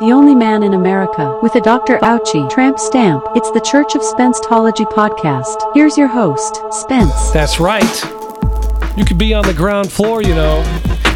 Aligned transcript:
the 0.00 0.12
only 0.12 0.34
man 0.34 0.62
in 0.62 0.74
America 0.74 1.38
with 1.42 1.54
a 1.54 1.60
Dr. 1.60 1.96
Ouchie 1.98 2.50
tramp 2.50 2.78
stamp. 2.78 3.24
It's 3.34 3.50
the 3.52 3.60
Church 3.60 3.94
of 3.94 4.02
Spencetology 4.02 4.84
podcast. 4.92 5.56
Here's 5.74 5.96
your 5.96 6.08
host, 6.08 6.60
Spence. 6.70 7.30
That's 7.30 7.58
right. 7.58 8.04
You 8.94 9.06
could 9.06 9.16
be 9.16 9.32
on 9.32 9.44
the 9.46 9.54
ground 9.54 9.90
floor, 9.90 10.22
you 10.22 10.34
know. 10.34 10.62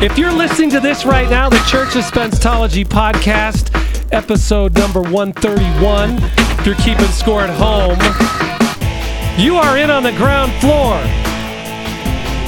If 0.01 0.17
you're 0.17 0.33
listening 0.33 0.71
to 0.71 0.81
this 0.81 1.05
right 1.05 1.29
now, 1.29 1.51
the 1.51 1.63
Church 1.69 1.95
of 1.95 2.05
Spencetology 2.05 2.87
podcast, 2.87 3.69
episode 4.13 4.75
number 4.75 5.03
131, 5.03 6.19
if 6.23 6.65
you're 6.65 6.75
keeping 6.77 7.05
score 7.09 7.43
at 7.43 7.51
home, 7.51 7.99
you 9.39 9.57
are 9.57 9.77
in 9.77 9.91
on 9.91 10.03
the 10.03 10.13
ground 10.13 10.53
floor. 10.55 10.95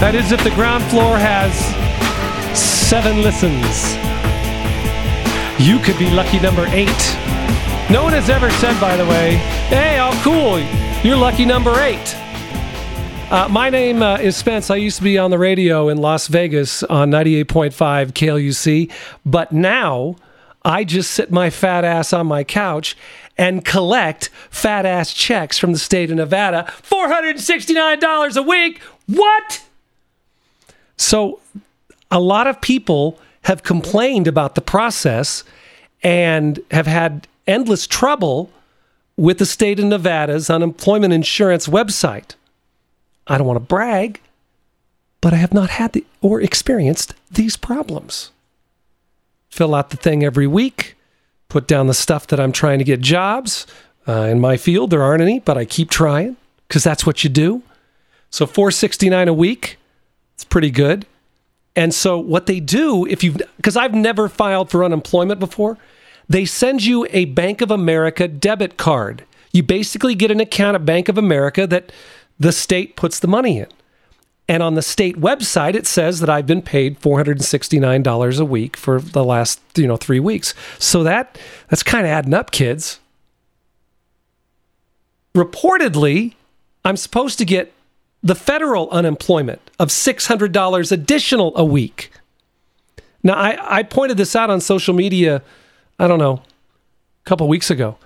That 0.01 0.15
is, 0.15 0.33
if 0.33 0.43
the 0.43 0.51
ground 0.51 0.83
floor 0.85 1.19
has 1.19 1.53
seven 2.59 3.21
listens. 3.21 4.12
You 5.59 5.79
could 5.79 5.99
be 5.99 6.11
lucky 6.11 6.41
number 6.41 6.67
eight. 6.69 6.89
No 7.91 8.03
one 8.03 8.15
has 8.15 8.31
ever 8.31 8.51
said, 8.51 8.81
by 8.81 8.97
the 8.97 9.05
way, 9.05 9.37
hey, 9.69 9.99
all 9.99 10.15
cool, 10.23 10.59
you're 11.05 11.17
lucky 11.17 11.45
number 11.45 11.79
eight. 11.81 12.17
Uh, 13.31 13.49
my 13.51 13.71
name 13.71 14.03
uh, 14.03 14.17
is 14.19 14.37
Spence. 14.37 14.71
I 14.71 14.77
used 14.77 14.97
to 14.99 15.03
be 15.03 15.19
on 15.19 15.31
the 15.31 15.39
radio 15.39 15.89
in 15.89 15.99
Las 15.99 16.27
Vegas 16.27 16.83
on 16.83 17.11
98.5 17.11 18.13
KLUC, 18.13 18.93
but 19.25 19.53
now 19.53 20.17
I 20.65 20.85
just 20.85 21.11
sit 21.13 21.31
my 21.31 21.51
fat 21.51 21.85
ass 21.85 22.13
on 22.13 22.27
my 22.27 22.45
couch 22.45 22.97
and 23.39 23.65
collect 23.65 24.29
fat 24.51 24.85
ass 24.85 25.13
checks 25.13 25.59
from 25.59 25.73
the 25.73 25.79
state 25.79 26.11
of 26.11 26.17
Nevada. 26.17 26.65
$469 26.83 28.37
a 28.37 28.43
week. 28.43 28.81
What? 29.07 29.65
So, 30.97 31.41
a 32.11 32.21
lot 32.21 32.47
of 32.47 32.61
people 32.61 33.19
have 33.43 33.63
complained 33.63 34.27
about 34.27 34.55
the 34.55 34.61
process 34.61 35.45
and 36.03 36.61
have 36.71 36.87
had 36.87 37.27
endless 37.47 37.87
trouble 37.87 38.51
with 39.17 39.39
the 39.39 39.47
state 39.47 39.79
of 39.79 39.87
Nevada's 39.87 40.49
unemployment 40.49 41.13
insurance 41.13 41.67
website. 41.67 42.35
I 43.27 43.39
don't 43.39 43.47
want 43.47 43.57
to 43.57 43.61
brag, 43.61 44.21
but 45.21 45.33
I 45.33 45.37
have 45.37 45.53
not 45.53 45.71
had 45.71 45.93
the, 45.93 46.05
or 46.21 46.41
experienced 46.41 47.15
these 47.31 47.57
problems. 47.57 48.31
Fill 49.51 49.75
out 49.75 49.91
the 49.91 49.97
thing 49.97 50.25
every 50.25 50.47
week, 50.47 50.97
put 51.49 51.67
down 51.67 51.87
the 51.87 51.95
stuff 51.95 52.27
that 52.29 52.41
I'm 52.41 52.53
trying 52.53 52.79
to 52.79 52.85
get 52.85 53.01
jobs. 53.01 53.67
Uh, 54.09 54.23
in 54.23 54.41
my 54.41 54.57
field, 54.57 54.91
there 54.91 55.03
aren't 55.03 55.23
any, 55.23 55.39
but 55.39 55.57
I 55.57 55.65
keep 55.65 55.91
trying 55.91 56.37
because 56.67 56.83
that's 56.83 57.07
what 57.07 57.23
you 57.23 57.31
do. 57.31 57.63
So 58.31 58.47
469 58.47 59.29
a 59.29 59.33
week, 59.33 59.79
it's 60.35 60.45
pretty 60.45 60.71
good. 60.71 61.07
And 61.75 61.95
so 61.95 62.19
what 62.19 62.47
they 62.47 62.61
do, 62.61 63.07
if 63.07 63.25
you've, 63.25 63.41
because 63.57 63.77
I've 63.77 63.95
never 63.95 64.29
filed 64.29 64.71
for 64.71 64.85
unemployment 64.85 65.41
before, 65.41 65.79
they 66.29 66.45
send 66.45 66.85
you 66.85 67.07
a 67.11 67.27
Bank 67.27 67.61
of 67.61 67.71
America 67.71 68.29
debit 68.29 68.77
card. 68.77 69.25
You 69.53 69.63
basically 69.63 70.15
get 70.15 70.31
an 70.31 70.41
account 70.41 70.75
at 70.75 70.85
Bank 70.85 71.09
of 71.09 71.19
America 71.19 71.67
that 71.67 71.93
the 72.39 72.53
state 72.53 72.97
puts 72.97 73.19
the 73.19 73.29
money 73.29 73.59
in. 73.59 73.69
And 74.49 74.63
on 74.63 74.75
the 74.75 74.83
state 74.83 75.17
website, 75.17 75.75
it 75.75 75.87
says 75.87 76.21
that 76.21 76.29
I've 76.29 76.47
been 76.47 76.63
paid 76.63 77.01
$469 77.01 78.41
a 78.41 78.45
week 78.45 78.77
for 78.77 79.01
the 79.01 79.25
last, 79.25 79.61
you 79.77 79.87
know, 79.87 79.97
three 79.97 80.21
weeks. 80.21 80.53
So 80.79 81.03
that 81.05 81.39
that's 81.69 81.83
kind 81.83 82.05
of 82.05 82.11
adding 82.11 82.35
up, 82.35 82.51
kids. 82.51 82.99
Reportedly, 85.35 86.35
I'm 86.85 86.97
supposed 86.97 87.39
to 87.39 87.45
get 87.45 87.73
the 88.23 88.35
federal 88.35 88.89
unemployment 88.91 89.61
of 89.79 89.89
$600 89.89 90.93
additional 90.93 91.53
a 91.57 91.65
week. 91.65 92.11
Now, 93.23 93.35
I, 93.35 93.79
I 93.79 93.83
pointed 93.83 94.17
this 94.17 94.35
out 94.37 94.51
on 94.51 94.61
social 94.61 94.95
media, 94.95 95.43
I 95.99 96.09
don't 96.09 96.19
know, 96.19 96.35
a 96.35 97.29
couple 97.29 97.49
weeks 97.49 97.71
ago. 97.71 97.97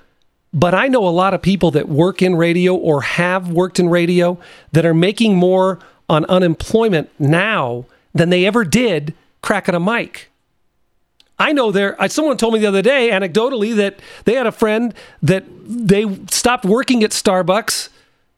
But 0.52 0.74
I 0.74 0.88
know 0.88 1.06
a 1.06 1.10
lot 1.10 1.34
of 1.34 1.42
people 1.42 1.70
that 1.72 1.88
work 1.88 2.22
in 2.22 2.34
radio 2.34 2.74
or 2.74 3.02
have 3.02 3.50
worked 3.50 3.78
in 3.78 3.88
radio 3.88 4.38
that 4.72 4.86
are 4.86 4.94
making 4.94 5.36
more 5.36 5.78
on 6.08 6.24
unemployment 6.26 7.10
now 7.18 7.84
than 8.14 8.30
they 8.30 8.46
ever 8.46 8.64
did 8.64 9.14
cracking 9.42 9.74
a 9.74 9.80
mic. 9.80 10.30
I 11.38 11.52
know 11.52 11.70
there. 11.70 11.96
Someone 12.08 12.38
told 12.38 12.54
me 12.54 12.60
the 12.60 12.66
other 12.66 12.80
day, 12.80 13.10
anecdotally, 13.10 13.76
that 13.76 13.98
they 14.24 14.34
had 14.34 14.46
a 14.46 14.52
friend 14.52 14.94
that 15.22 15.44
they 15.66 16.06
stopped 16.30 16.64
working 16.64 17.04
at 17.04 17.10
Starbucks 17.10 17.90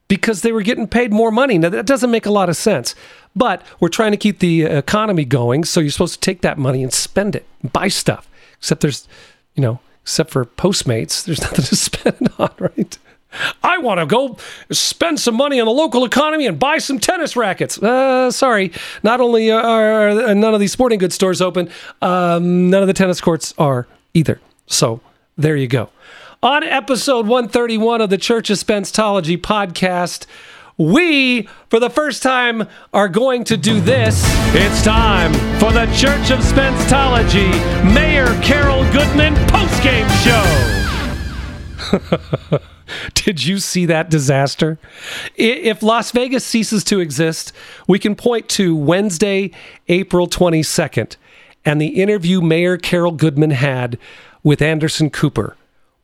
because 0.08 0.42
they 0.42 0.52
were 0.52 0.62
getting 0.62 0.86
paid 0.86 1.12
more 1.12 1.30
money. 1.30 1.58
Now 1.58 1.68
that 1.68 1.86
doesn't 1.86 2.10
make 2.10 2.26
a 2.26 2.30
lot 2.30 2.48
of 2.48 2.56
sense. 2.56 2.94
But 3.36 3.62
we're 3.78 3.88
trying 3.88 4.10
to 4.10 4.16
keep 4.16 4.40
the 4.40 4.62
economy 4.64 5.24
going, 5.24 5.64
so 5.64 5.80
you're 5.80 5.90
supposed 5.90 6.14
to 6.14 6.20
take 6.20 6.40
that 6.40 6.58
money 6.58 6.82
and 6.82 6.92
spend 6.92 7.36
it, 7.36 7.46
buy 7.72 7.88
stuff. 7.88 8.28
Except 8.58 8.80
there's, 8.80 9.06
you 9.54 9.62
know, 9.62 9.78
except 10.02 10.30
for 10.30 10.44
Postmates, 10.44 11.24
there's 11.24 11.40
nothing 11.42 11.64
to 11.64 11.76
spend 11.76 12.32
on, 12.38 12.50
right? 12.58 12.98
I 13.62 13.76
want 13.78 14.00
to 14.00 14.06
go 14.06 14.38
spend 14.70 15.20
some 15.20 15.36
money 15.36 15.60
on 15.60 15.66
the 15.66 15.72
local 15.72 16.04
economy 16.04 16.46
and 16.46 16.58
buy 16.58 16.78
some 16.78 16.98
tennis 16.98 17.36
rackets. 17.36 17.80
Uh, 17.80 18.30
sorry, 18.30 18.72
not 19.02 19.20
only 19.20 19.50
are 19.50 20.34
none 20.34 20.54
of 20.54 20.60
these 20.60 20.72
sporting 20.72 20.98
goods 20.98 21.14
stores 21.14 21.42
open, 21.42 21.68
um, 22.00 22.70
none 22.70 22.82
of 22.82 22.88
the 22.88 22.94
tennis 22.94 23.20
courts 23.20 23.52
are 23.58 23.86
either. 24.14 24.40
So 24.66 25.02
there 25.36 25.56
you 25.56 25.68
go. 25.68 25.90
On 26.40 26.62
episode 26.62 27.26
131 27.26 28.00
of 28.00 28.10
the 28.10 28.16
Church 28.16 28.48
of 28.48 28.58
Spencetology 28.58 29.36
podcast, 29.36 30.24
we, 30.76 31.48
for 31.68 31.80
the 31.80 31.90
first 31.90 32.22
time, 32.22 32.68
are 32.92 33.08
going 33.08 33.42
to 33.42 33.56
do 33.56 33.80
this. 33.80 34.22
It's 34.54 34.80
time 34.84 35.32
for 35.58 35.72
the 35.72 35.86
Church 35.86 36.30
of 36.30 36.38
Spencetology 36.38 37.50
Mayor 37.92 38.40
Carol 38.40 38.84
Goodman 38.92 39.34
postgame 39.48 40.08
show. 41.90 42.58
Did 43.14 43.44
you 43.44 43.58
see 43.58 43.84
that 43.86 44.08
disaster? 44.08 44.78
If 45.34 45.82
Las 45.82 46.12
Vegas 46.12 46.44
ceases 46.44 46.84
to 46.84 47.00
exist, 47.00 47.52
we 47.88 47.98
can 47.98 48.14
point 48.14 48.48
to 48.50 48.76
Wednesday, 48.76 49.50
April 49.88 50.28
22nd, 50.28 51.16
and 51.64 51.80
the 51.80 52.00
interview 52.00 52.40
Mayor 52.40 52.76
Carol 52.76 53.10
Goodman 53.10 53.50
had 53.50 53.98
with 54.44 54.62
Anderson 54.62 55.10
Cooper 55.10 55.56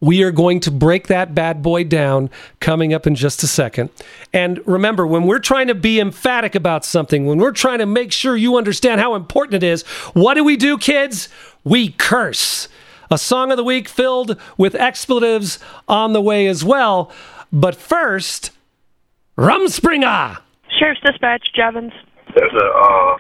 we 0.05 0.23
are 0.23 0.31
going 0.31 0.61
to 0.61 0.71
break 0.71 1.07
that 1.07 1.35
bad 1.35 1.63
boy 1.63 1.83
down 1.83 2.29
coming 2.61 2.93
up 2.93 3.07
in 3.07 3.15
just 3.15 3.43
a 3.43 3.47
second. 3.47 3.89
And 4.35 4.61
remember, 4.67 5.07
when 5.07 5.27
we're 5.27 5.39
trying 5.39 5.69
to 5.69 5.75
be 5.75 5.99
emphatic 5.99 6.55
about 6.55 6.85
something, 6.85 7.25
when 7.25 7.39
we're 7.39 7.53
trying 7.53 7.79
to 7.79 7.87
make 7.87 8.13
sure 8.13 8.37
you 8.37 8.59
understand 8.59 9.01
how 9.01 9.15
important 9.15 9.63
it 9.63 9.67
is, 9.67 9.83
what 10.13 10.35
do 10.35 10.45
we 10.45 10.59
do, 10.59 10.77
kids? 10.77 11.31
We 11.65 11.91
curse. 11.93 12.69
A 13.11 13.17
song 13.17 13.51
of 13.51 13.57
the 13.57 13.65
week 13.65 13.89
filled 13.89 14.39
with 14.59 14.75
expletives 14.75 15.59
on 15.89 16.13
the 16.13 16.21
way 16.21 16.49
as 16.49 16.63
well. 16.63 17.11
But 17.51 17.75
first, 17.75 18.51
Rumspringa! 19.39 20.39
Sheriff's 20.79 21.01
Dispatch, 21.01 21.49
Jevons. 21.55 21.93
There's 22.35 22.53
a 22.53 22.67
uh, 22.67 23.17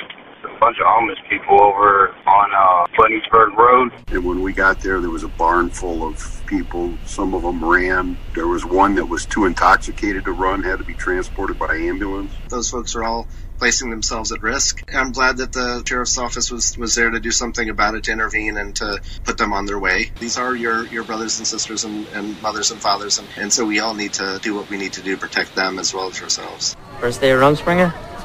a 0.54 0.58
bunch 0.58 0.78
of 0.78 0.86
Amish 0.86 1.28
people 1.28 1.60
over 1.60 2.14
on 2.26 2.50
uh, 2.54 2.86
Bunningsburg 2.96 3.56
Road. 3.56 3.92
And 4.08 4.24
when 4.24 4.42
we 4.42 4.52
got 4.52 4.80
there, 4.80 5.00
there 5.00 5.10
was 5.10 5.24
a 5.24 5.28
barn 5.28 5.70
full 5.70 6.06
of 6.06 6.42
people. 6.46 6.96
Some 7.06 7.34
of 7.34 7.42
them 7.42 7.64
ran. 7.64 8.16
There 8.34 8.46
was 8.46 8.64
one 8.64 8.94
that 8.96 9.06
was 9.06 9.26
too 9.26 9.46
intoxicated 9.46 10.24
to 10.24 10.32
run, 10.32 10.62
had 10.62 10.78
to 10.78 10.84
be 10.84 10.94
transported 10.94 11.58
by 11.58 11.76
ambulance. 11.76 12.32
Those 12.48 12.70
folks 12.70 12.94
are 12.94 13.04
all 13.04 13.26
placing 13.58 13.90
themselves 13.90 14.32
at 14.32 14.42
risk. 14.42 14.82
I'm 14.92 15.12
glad 15.12 15.36
that 15.38 15.52
the 15.52 15.82
sheriff's 15.86 16.18
office 16.18 16.50
was, 16.50 16.76
was 16.76 16.94
there 16.94 17.10
to 17.10 17.20
do 17.20 17.30
something 17.30 17.68
about 17.70 17.94
it, 17.94 18.04
to 18.04 18.12
intervene 18.12 18.56
and 18.56 18.74
to 18.76 19.00
put 19.24 19.38
them 19.38 19.52
on 19.52 19.66
their 19.66 19.78
way. 19.78 20.10
These 20.18 20.38
are 20.38 20.54
your, 20.54 20.86
your 20.88 21.04
brothers 21.04 21.38
and 21.38 21.46
sisters 21.46 21.84
and, 21.84 22.06
and 22.08 22.40
mothers 22.42 22.72
and 22.72 22.80
fathers, 22.80 23.18
and, 23.18 23.28
and 23.36 23.52
so 23.52 23.64
we 23.64 23.80
all 23.80 23.94
need 23.94 24.12
to 24.14 24.40
do 24.42 24.54
what 24.54 24.68
we 24.70 24.76
need 24.76 24.92
to 24.94 25.02
do 25.02 25.14
to 25.14 25.20
protect 25.20 25.54
them 25.54 25.78
as 25.78 25.94
well 25.94 26.08
as 26.08 26.20
ourselves. 26.20 26.76
First 27.00 27.20
day 27.20 27.30
of 27.30 27.40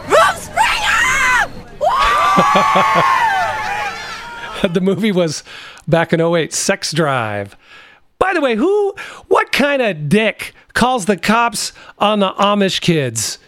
Rumspringa! 0.08 1.50
the 4.74 4.82
movie 4.82 5.12
was 5.12 5.44
back 5.88 6.14
in 6.14 6.22
08, 6.22 6.54
Sex 6.54 6.92
Drive. 6.92 7.56
By 8.19 8.34
the 8.34 8.42
way, 8.42 8.56
who, 8.56 8.94
what 9.28 9.51
kind 9.51 9.81
of 9.81 10.10
dick 10.10 10.54
calls 10.74 11.06
the 11.06 11.18
cops 11.18 11.74
on 11.98 12.19
the 12.19 12.31
Amish 12.31 12.81
kids? 12.81 13.40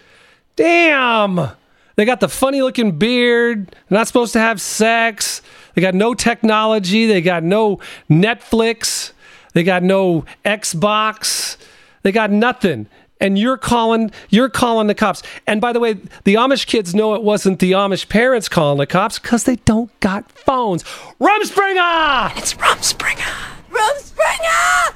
Damn! 0.55 1.51
They 1.95 2.05
got 2.05 2.19
the 2.19 2.29
funny 2.29 2.61
looking 2.61 2.97
beard. 2.97 3.67
They're 3.67 3.97
not 3.99 4.07
supposed 4.07 4.33
to 4.33 4.39
have 4.39 4.61
sex. 4.61 5.41
They 5.75 5.81
got 5.81 5.93
no 5.93 6.13
technology. 6.13 7.05
They 7.05 7.21
got 7.21 7.43
no 7.43 7.79
Netflix. 8.09 9.11
They 9.53 9.63
got 9.63 9.83
no 9.83 10.25
Xbox. 10.45 11.57
They 12.03 12.11
got 12.11 12.31
nothing 12.31 12.87
and 13.21 13.39
you're 13.39 13.57
calling 13.57 14.11
you're 14.29 14.49
calling 14.49 14.87
the 14.87 14.95
cops. 14.95 15.23
And 15.47 15.61
by 15.61 15.71
the 15.71 15.79
way, 15.79 15.93
the 16.25 16.35
Amish 16.35 16.65
kids 16.65 16.93
know 16.93 17.13
it 17.13 17.23
wasn't 17.23 17.59
the 17.59 17.71
Amish 17.71 18.09
parents 18.09 18.49
calling 18.49 18.79
the 18.79 18.87
cops 18.87 19.19
because 19.19 19.45
they 19.45 19.55
don't 19.57 19.97
got 20.01 20.29
phones. 20.31 20.83
Rumspringa! 21.21 22.37
It's 22.37 22.55
Rumspringa! 22.55 23.31
Rumspringa! 23.69 24.95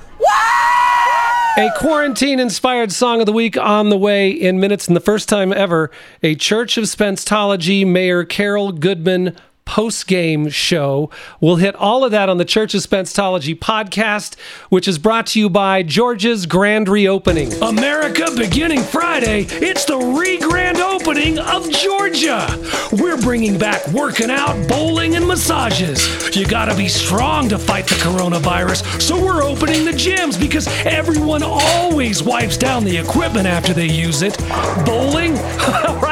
A 1.57 1.69
quarantine 1.77 2.41
inspired 2.41 2.91
song 2.91 3.21
of 3.21 3.25
the 3.25 3.31
week 3.31 3.57
on 3.57 3.89
the 3.89 3.97
way 3.97 4.29
in 4.29 4.59
minutes, 4.59 4.87
and 4.89 4.95
the 4.95 5.01
first 5.01 5.29
time 5.29 5.53
ever, 5.53 5.89
a 6.21 6.35
Church 6.35 6.77
of 6.77 6.83
Spencetology 6.83 7.87
Mayor 7.87 8.25
Carol 8.25 8.73
Goodman 8.73 9.37
post 9.65 10.07
game 10.07 10.47
show. 10.49 11.09
We'll 11.41 11.57
hit 11.57 11.75
all 11.75 12.03
of 12.03 12.11
that 12.11 12.29
on 12.29 12.37
the 12.37 12.45
Church 12.45 12.73
of 12.73 12.81
Spencetology 12.81 13.57
podcast, 13.57 14.39
which 14.69 14.87
is 14.87 14.97
brought 14.97 15.27
to 15.27 15.39
you 15.39 15.49
by 15.49 15.83
Georgia's 15.83 16.45
Grand 16.45 16.87
Reopening. 16.87 17.51
America, 17.61 18.27
beginning 18.37 18.81
Friday, 18.83 19.45
it's 19.49 19.85
the 19.85 19.97
re 19.97 20.37
grand 20.37 20.77
opening 20.77 21.39
of 21.39 21.69
Georgia. 21.71 22.47
We're 22.93 23.17
bringing 23.17 23.57
back 23.57 23.85
working 23.87 24.29
out, 24.29 24.67
bowling, 24.69 25.15
and 25.15 25.27
massages. 25.27 26.35
You 26.35 26.45
gotta 26.45 26.75
be 26.75 26.87
strong 26.87 27.49
to 27.49 27.57
fight 27.57 27.87
the 27.87 27.95
coronavirus, 27.95 29.01
so 29.01 29.21
we're 29.23 29.43
opening 29.43 29.83
the 29.85 29.91
gyms 29.91 30.39
because 30.39 30.67
everyone 30.85 31.43
always 31.43 32.21
wipes 32.23 32.57
down 32.57 32.83
the 32.83 32.97
equipment 32.97 33.47
after 33.47 33.73
they 33.73 33.87
use 33.87 34.21
it. 34.21 34.37
Bowling? 34.85 35.33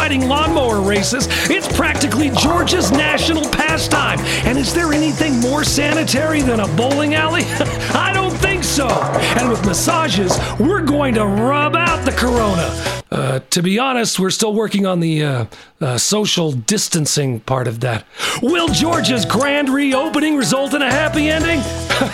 riding 0.00 0.26
lawnmower 0.28 0.80
races, 0.80 1.28
it's 1.50 1.68
practically 1.76 2.30
Georgia's 2.30 2.90
national 2.90 3.44
pastime. 3.50 4.18
And 4.46 4.56
is 4.56 4.72
there 4.72 4.94
anything 4.94 5.38
more 5.40 5.62
sanitary 5.62 6.40
than 6.40 6.60
a 6.60 6.68
bowling 6.68 7.14
alley? 7.14 7.42
I 7.92 8.10
don't 8.14 8.34
think 8.38 8.64
so. 8.64 8.88
And 8.88 9.50
with 9.50 9.62
massages, 9.66 10.38
we're 10.58 10.80
going 10.80 11.12
to 11.16 11.26
rub 11.26 11.76
out 11.76 12.02
the 12.06 12.12
corona. 12.12 12.89
Uh, 13.10 13.40
to 13.50 13.62
be 13.62 13.78
honest, 13.78 14.20
we're 14.20 14.30
still 14.30 14.54
working 14.54 14.86
on 14.86 15.00
the 15.00 15.24
uh, 15.24 15.44
uh, 15.80 15.98
social 15.98 16.52
distancing 16.52 17.40
part 17.40 17.66
of 17.66 17.80
that. 17.80 18.04
Will 18.40 18.68
Georgia's 18.68 19.24
grand 19.24 19.68
reopening 19.68 20.36
result 20.36 20.74
in 20.74 20.82
a 20.82 20.90
happy 20.90 21.28
ending? 21.28 21.58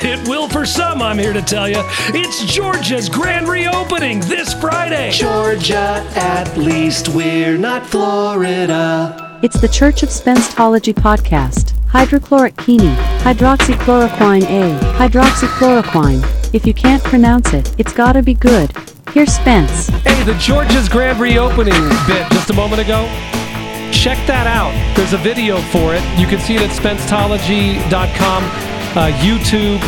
it 0.02 0.26
will 0.26 0.48
for 0.48 0.64
some, 0.64 1.02
I'm 1.02 1.18
here 1.18 1.34
to 1.34 1.42
tell 1.42 1.68
you. 1.68 1.82
It's 2.08 2.44
Georgia's 2.44 3.08
grand 3.08 3.48
reopening 3.48 4.20
this 4.20 4.54
Friday. 4.54 5.10
Georgia, 5.10 6.02
at 6.14 6.56
least 6.56 7.08
we're 7.10 7.58
not 7.58 7.86
Florida. 7.86 9.25
It's 9.42 9.60
the 9.60 9.68
Church 9.68 10.02
of 10.02 10.08
Spencetology 10.08 10.94
podcast. 10.94 11.72
Hydrochloric 11.88 12.56
kini, 12.56 12.94
hydroxychloroquine 13.20 14.44
A, 14.44 14.80
hydroxychloroquine. 14.94 16.54
If 16.54 16.66
you 16.66 16.72
can't 16.72 17.04
pronounce 17.04 17.52
it, 17.52 17.78
it's 17.78 17.92
gotta 17.92 18.22
be 18.22 18.32
good. 18.32 18.72
Here's 19.12 19.30
Spence. 19.34 19.88
Hey, 19.88 20.22
the 20.22 20.32
Georgia's 20.38 20.88
grand 20.88 21.20
reopening 21.20 21.74
bit 22.06 22.26
just 22.32 22.48
a 22.48 22.54
moment 22.54 22.80
ago. 22.80 23.04
Check 23.92 24.16
that 24.26 24.46
out. 24.46 24.72
There's 24.96 25.12
a 25.12 25.18
video 25.18 25.58
for 25.70 25.94
it. 25.94 26.02
You 26.18 26.26
can 26.26 26.40
see 26.40 26.54
it 26.54 26.62
at 26.62 26.70
spencetology.com, 26.70 28.42
uh, 28.96 29.12
YouTube 29.20 29.80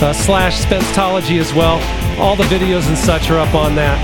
uh, 0.00 0.14
slash 0.14 0.64
spencetology 0.64 1.38
as 1.38 1.52
well. 1.52 1.76
All 2.18 2.36
the 2.36 2.44
videos 2.44 2.88
and 2.88 2.96
such 2.96 3.28
are 3.28 3.38
up 3.38 3.54
on 3.54 3.74
that. 3.74 4.00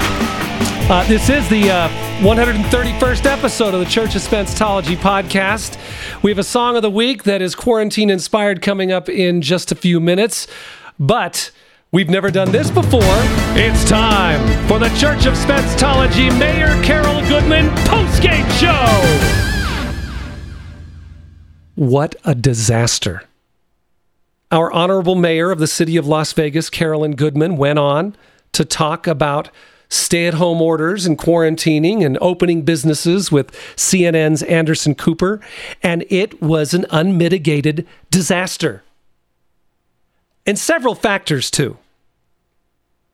Uh, 0.91 1.09
this 1.09 1.31
is 1.31 1.49
the 1.49 1.70
uh, 1.70 2.07
131st 2.19 3.26
episode 3.26 3.75
of 3.75 3.81
the 3.81 3.87
Church 3.87 4.17
of 4.17 4.23
Spencetology 4.23 4.97
podcast. 4.97 5.79
We 6.20 6.32
have 6.32 6.38
a 6.38 6.43
song 6.43 6.75
of 6.75 6.82
the 6.82 6.91
week 6.91 7.23
that 7.23 7.41
is 7.41 7.55
quarantine 7.55 8.11
inspired 8.11 8.61
coming 8.61 8.91
up 8.91 9.09
in 9.09 9.41
just 9.41 9.70
a 9.70 9.76
few 9.76 10.00
minutes. 10.00 10.49
But 10.99 11.53
we've 11.93 12.11
never 12.11 12.32
done 12.32 12.50
this 12.50 12.73
before. 12.73 13.00
It's 13.55 13.88
time 13.88 14.41
for 14.67 14.81
the 14.81 14.88
Church 14.97 15.26
of 15.26 15.35
Spencetology 15.35 16.37
Mayor 16.41 16.82
Carol 16.82 17.20
Goodman 17.29 17.69
post-game 17.87 18.49
show. 18.50 18.85
What 21.76 22.17
a 22.25 22.35
disaster. 22.35 23.23
Our 24.50 24.73
honorable 24.73 25.15
mayor 25.15 25.53
of 25.53 25.61
the 25.61 25.69
city 25.69 25.97
of 25.97 26.09
Las 26.09 26.32
Vegas, 26.32 26.69
Carolyn 26.69 27.15
Goodman, 27.15 27.56
went 27.56 27.79
on 27.79 28.17
to 28.55 28.65
talk 28.65 29.06
about 29.06 29.50
stay 29.88 30.26
at 30.26 30.35
home 30.35 30.61
orders 30.61 31.06
and 31.06 31.19
quarantining 31.19 32.05
and 32.05 32.19
opening 32.20 32.62
businesses 32.62 33.32
with 33.32 33.52
CNN's 33.76 34.43
Anderson 34.43 34.94
Cooper, 34.94 35.40
and 35.82 36.05
it 36.11 36.43
was 36.43 36.75
an 36.75 36.87
unmitigated 36.90 37.87
disaster. 38.11 38.82
And 40.46 40.58
several 40.58 40.94
factors, 40.94 41.50
too. 41.50 41.79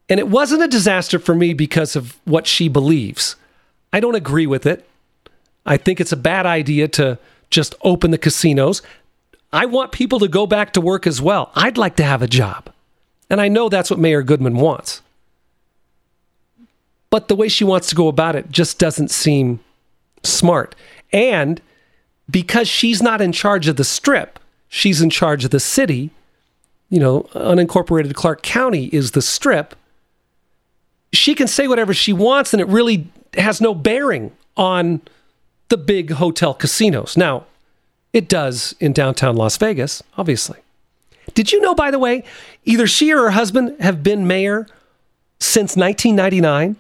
And 0.09 0.21
it 0.21 0.29
wasn't 0.29 0.63
a 0.63 0.69
disaster 0.69 1.19
for 1.19 1.35
me 1.35 1.55
because 1.55 1.97
of 1.97 2.17
what 2.25 2.47
she 2.47 2.69
believes. 2.69 3.37
I 3.93 4.01
don't 4.01 4.15
agree 4.15 4.47
with 4.47 4.67
it. 4.67 4.89
I 5.65 5.77
think 5.77 6.01
it's 6.01 6.13
a 6.13 6.17
bad 6.17 6.47
idea 6.47 6.89
to 6.89 7.19
just 7.51 7.75
open 7.83 8.11
the 8.11 8.19
casinos. 8.19 8.83
I 9.53 9.67
want 9.67 9.93
people 9.93 10.19
to 10.19 10.29
go 10.29 10.47
back 10.47 10.73
to 10.73 10.81
work 10.81 11.07
as 11.07 11.23
well. 11.23 11.51
I'd 11.55 11.79
like 11.79 11.97
to 11.97 12.05
have 12.05 12.23
a 12.23 12.27
job. 12.27 12.71
And 13.31 13.41
I 13.41 13.49
know 13.49 13.69
that's 13.69 13.91
what 13.91 13.99
Mayor 13.99 14.23
Goodman 14.23 14.57
wants. 14.57 15.01
But 17.15 17.29
the 17.29 17.37
way 17.37 17.47
she 17.47 17.63
wants 17.63 17.89
to 17.91 17.95
go 17.95 18.09
about 18.09 18.35
it 18.35 18.51
just 18.51 18.81
doesn't 18.81 19.09
seem 19.09 19.61
smart. 20.25 20.75
And 21.13 21.63
because 22.29 22.67
she's 22.67 23.01
not 23.01 23.21
in 23.21 23.31
charge 23.31 23.69
of 23.69 23.77
the 23.77 23.85
strip, 23.85 24.41
she's 24.69 25.01
in 25.01 25.11
charge 25.11 25.45
of 25.45 25.53
the 25.53 25.61
city. 25.61 26.11
You 26.89 26.99
know, 26.99 27.23
unincorporated 27.33 28.13
Clark 28.15 28.43
County 28.43 28.87
is 28.87 29.13
the 29.13 29.23
strip. 29.23 29.77
She 31.13 31.37
can 31.37 31.47
say 31.47 31.69
whatever 31.69 31.95
she 31.95 32.13
wants, 32.13 32.53
and 32.53 32.61
it 32.61 32.67
really 32.67 33.07
has 33.35 33.61
no 33.61 33.77
bearing 33.77 34.33
on 34.57 35.01
the 35.69 35.77
big 35.77 36.11
hotel 36.11 36.53
casinos. 36.53 37.17
Now, 37.17 37.45
it 38.13 38.29
does 38.29 38.75
in 38.81 38.93
downtown 38.93 39.37
Las 39.37 39.57
Vegas, 39.57 40.03
obviously. 40.19 40.59
Did 41.33 41.53
you 41.53 41.61
know, 41.61 41.77
by 41.77 41.93
the 41.93 42.01
way, 42.01 42.25
either 42.65 42.89
she 42.89 43.13
or 43.13 43.19
her 43.19 43.31
husband 43.31 43.81
have 43.81 44.03
been 44.03 44.27
mayor 44.27 44.67
since 45.39 45.77
1999? 45.77 46.75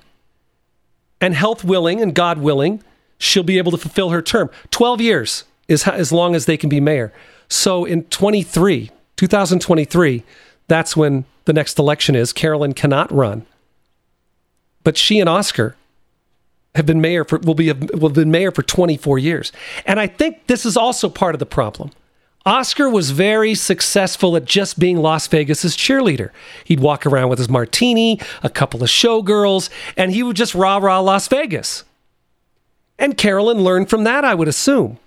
And 1.25 1.35
health 1.35 1.65
willing 1.65 2.03
and 2.03 2.15
God 2.15 2.37
willing, 2.37 2.83
she'll 3.17 3.43
be 3.43 3.57
able 3.57 3.73
to 3.73 3.79
fulfill 3.79 4.11
her 4.11 4.21
term. 4.21 4.51
12 4.71 5.01
years 5.01 5.45
is 5.69 5.89
as 5.89 6.13
long 6.13 6.35
as 6.35 6.45
they 6.45 6.59
can 6.59 6.69
be 6.69 6.81
mayor. 6.81 7.15
So 7.49 7.87
in 7.87 8.05
23, 8.05 8.91
2023, 9.17 10.23
that's 10.69 10.95
when 10.95 11.25
the 11.47 11.55
next 11.55 11.79
election 11.79 12.15
is. 12.15 12.35
Carolyn 12.35 12.75
cannot 12.75 13.11
run. 13.11 13.47
But 14.83 14.99
she 14.99 15.19
and 15.19 15.27
Oscar 15.27 15.77
have 16.75 16.85
been 16.85 17.01
mayor 17.01 17.25
for 17.25 17.39
will 17.39 17.55
be 17.55 17.73
will 17.73 18.11
have 18.11 18.17
been 18.17 18.31
mayor 18.31 18.51
for 18.51 18.63
24 18.63 19.19
years. 19.19 19.51
And 19.87 19.99
I 19.99 20.07
think 20.07 20.47
this 20.47 20.67
is 20.67 20.77
also 20.77 21.09
part 21.09 21.35
of 21.35 21.39
the 21.39 21.47
problem. 21.47 21.91
Oscar 22.47 22.91
was 22.91 23.11
very 23.11 23.55
successful 23.55 24.37
at 24.37 24.45
just 24.45 24.79
being 24.79 24.99
Las 24.99 25.27
Vegas's 25.27 25.77
cheerleader. 25.77 26.31
He'd 26.65 26.81
walk 26.81 27.07
around 27.07 27.31
with 27.31 27.39
his 27.39 27.49
martini, 27.49 28.21
a 28.43 28.51
couple 28.51 28.83
of 28.83 28.91
showgirls, 28.91 29.71
and 29.97 30.13
he 30.13 30.23
would 30.23 30.37
just 30.37 30.55
rah 30.55 30.77
rah 30.77 31.01
Las 31.01 31.27
Vegas. 31.29 31.85
And 32.99 33.17
Carolyn 33.17 33.65
learned 33.65 33.89
from 33.89 34.05
that, 34.05 34.25
I 34.25 34.35
would 34.35 34.49
assume. 34.49 34.99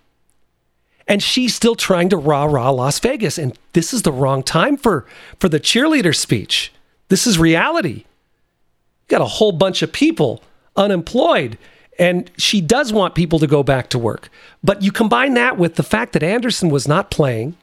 And 1.08 1.22
she's 1.22 1.56
still 1.56 1.76
trying 1.76 2.10
to 2.10 2.18
rah 2.18 2.46
rah 2.46 2.72
Las 2.72 3.00
Vegas. 3.00 3.38
And 3.38 3.58
this 3.74 3.94
is 3.94 4.02
the 4.02 4.12
wrong 4.12 4.42
time 4.42 4.76
for, 4.76 5.06
for 5.40 5.48
the 5.48 5.60
cheerleader 5.60 6.16
speech. 6.16 6.74
This 7.10 7.28
is 7.28 7.40
reality. 7.40 8.04
You 8.04 9.10
got 9.10 9.22
a 9.22 9.26
whole 9.26 9.52
bunch 9.52 9.82
of 9.82 9.94
people 9.94 10.44
unemployed 10.76 11.58
and 12.00 12.30
she 12.38 12.62
does 12.62 12.94
want 12.94 13.16
people 13.16 13.40
to 13.40 13.48
go 13.48 13.64
back 13.64 13.90
to 13.90 14.00
work. 14.00 14.30
But 14.64 14.82
you 14.82 14.92
combine 14.92 15.34
that 15.34 15.58
with 15.58 15.76
the 15.76 15.84
fact 15.84 16.14
that 16.14 16.24
Anderson 16.24 16.70
was 16.70 16.88
not 16.88 17.12
playing. 17.12 17.56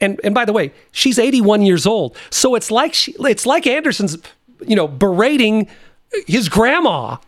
And 0.00 0.20
and 0.24 0.34
by 0.34 0.44
the 0.44 0.52
way, 0.52 0.72
she's 0.90 1.18
81 1.18 1.62
years 1.62 1.86
old. 1.86 2.16
So 2.30 2.54
it's 2.54 2.70
like 2.70 2.94
she, 2.94 3.14
it's 3.20 3.46
like 3.46 3.66
Anderson's 3.66 4.18
you 4.66 4.76
know 4.76 4.88
berating 4.88 5.68
his 6.26 6.48
grandma. 6.48 7.18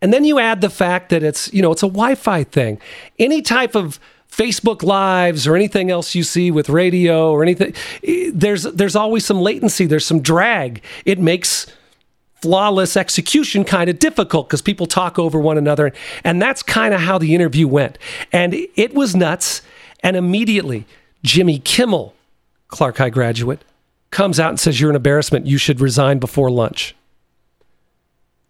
And 0.00 0.12
then 0.12 0.24
you 0.24 0.38
add 0.38 0.60
the 0.60 0.70
fact 0.70 1.08
that 1.08 1.24
it's, 1.24 1.52
you 1.52 1.60
know, 1.60 1.72
it's 1.72 1.82
a 1.82 1.88
Wi-Fi 1.88 2.44
thing. 2.44 2.80
Any 3.18 3.42
type 3.42 3.74
of 3.74 3.98
Facebook 4.30 4.84
lives 4.84 5.46
or 5.46 5.56
anything 5.56 5.90
else 5.90 6.14
you 6.14 6.22
see 6.22 6.50
with 6.52 6.68
radio 6.68 7.32
or 7.32 7.42
anything 7.42 7.74
eh, 8.04 8.30
there's 8.32 8.64
there's 8.64 8.94
always 8.94 9.24
some 9.24 9.40
latency, 9.40 9.86
there's 9.86 10.06
some 10.06 10.20
drag. 10.20 10.82
It 11.04 11.18
makes 11.18 11.66
flawless 12.40 12.96
execution 12.96 13.64
kind 13.64 13.90
of 13.90 13.98
difficult 13.98 14.48
because 14.48 14.62
people 14.62 14.86
talk 14.86 15.18
over 15.18 15.38
one 15.38 15.58
another. 15.58 15.92
And 16.24 16.40
that's 16.40 16.62
kind 16.62 16.94
of 16.94 17.00
how 17.00 17.18
the 17.18 17.34
interview 17.34 17.66
went. 17.68 17.98
And 18.32 18.54
it 18.76 18.94
was 18.94 19.16
nuts. 19.16 19.62
And 20.02 20.16
immediately, 20.16 20.86
Jimmy 21.22 21.58
Kimmel, 21.58 22.14
Clark 22.68 22.98
High 22.98 23.10
graduate, 23.10 23.64
comes 24.10 24.38
out 24.38 24.50
and 24.50 24.60
says, 24.60 24.80
You're 24.80 24.90
an 24.90 24.96
embarrassment. 24.96 25.46
You 25.46 25.58
should 25.58 25.80
resign 25.80 26.18
before 26.18 26.50
lunch. 26.50 26.94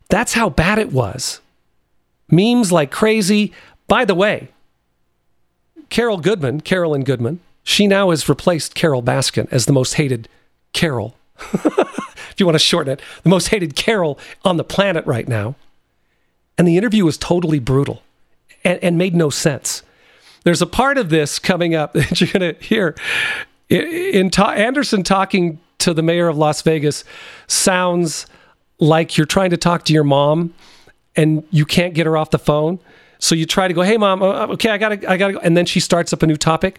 That's 0.08 0.34
how 0.34 0.48
bad 0.48 0.78
it 0.78 0.92
was. 0.92 1.40
Memes 2.30 2.72
like 2.72 2.90
crazy. 2.90 3.52
By 3.86 4.04
the 4.04 4.14
way, 4.14 4.48
Carol 5.90 6.18
Goodman, 6.18 6.60
Carolyn 6.60 7.04
Goodman, 7.04 7.40
she 7.62 7.86
now 7.86 8.10
has 8.10 8.28
replaced 8.28 8.74
Carole 8.74 9.02
Baskin 9.02 9.48
as 9.50 9.66
the 9.66 9.72
most 9.72 9.94
hated 9.94 10.28
Carol 10.72 11.16
if 12.38 12.40
you 12.40 12.46
want 12.46 12.54
to 12.54 12.60
shorten 12.60 12.92
it, 12.92 13.02
the 13.24 13.28
most 13.28 13.48
hated 13.48 13.74
Carol 13.74 14.16
on 14.44 14.58
the 14.58 14.62
planet 14.62 15.04
right 15.06 15.26
now. 15.26 15.56
And 16.56 16.68
the 16.68 16.76
interview 16.76 17.04
was 17.04 17.18
totally 17.18 17.58
brutal 17.58 18.04
and, 18.62 18.78
and 18.80 18.96
made 18.96 19.16
no 19.16 19.28
sense. 19.28 19.82
There's 20.44 20.62
a 20.62 20.66
part 20.66 20.98
of 20.98 21.08
this 21.08 21.40
coming 21.40 21.74
up 21.74 21.92
that 21.94 22.20
you're 22.20 22.30
going 22.30 22.54
to 22.54 22.64
hear. 22.64 22.94
In, 23.68 24.30
ta- 24.30 24.52
Anderson 24.52 25.02
talking 25.02 25.58
to 25.78 25.92
the 25.92 26.02
mayor 26.02 26.28
of 26.28 26.36
Las 26.38 26.62
Vegas 26.62 27.02
sounds 27.48 28.26
like 28.78 29.16
you're 29.16 29.26
trying 29.26 29.50
to 29.50 29.56
talk 29.56 29.84
to 29.86 29.92
your 29.92 30.04
mom 30.04 30.54
and 31.16 31.42
you 31.50 31.66
can't 31.66 31.92
get 31.92 32.06
her 32.06 32.16
off 32.16 32.30
the 32.30 32.38
phone. 32.38 32.78
So 33.18 33.34
you 33.34 33.46
try 33.46 33.66
to 33.66 33.74
go, 33.74 33.82
hey 33.82 33.96
mom, 33.96 34.22
uh, 34.22 34.46
okay, 34.50 34.70
I 34.70 34.78
gotta, 34.78 35.10
I 35.10 35.16
gotta 35.16 35.32
go, 35.32 35.38
and 35.40 35.56
then 35.56 35.66
she 35.66 35.80
starts 35.80 36.12
up 36.12 36.22
a 36.22 36.26
new 36.28 36.36
topic. 36.36 36.78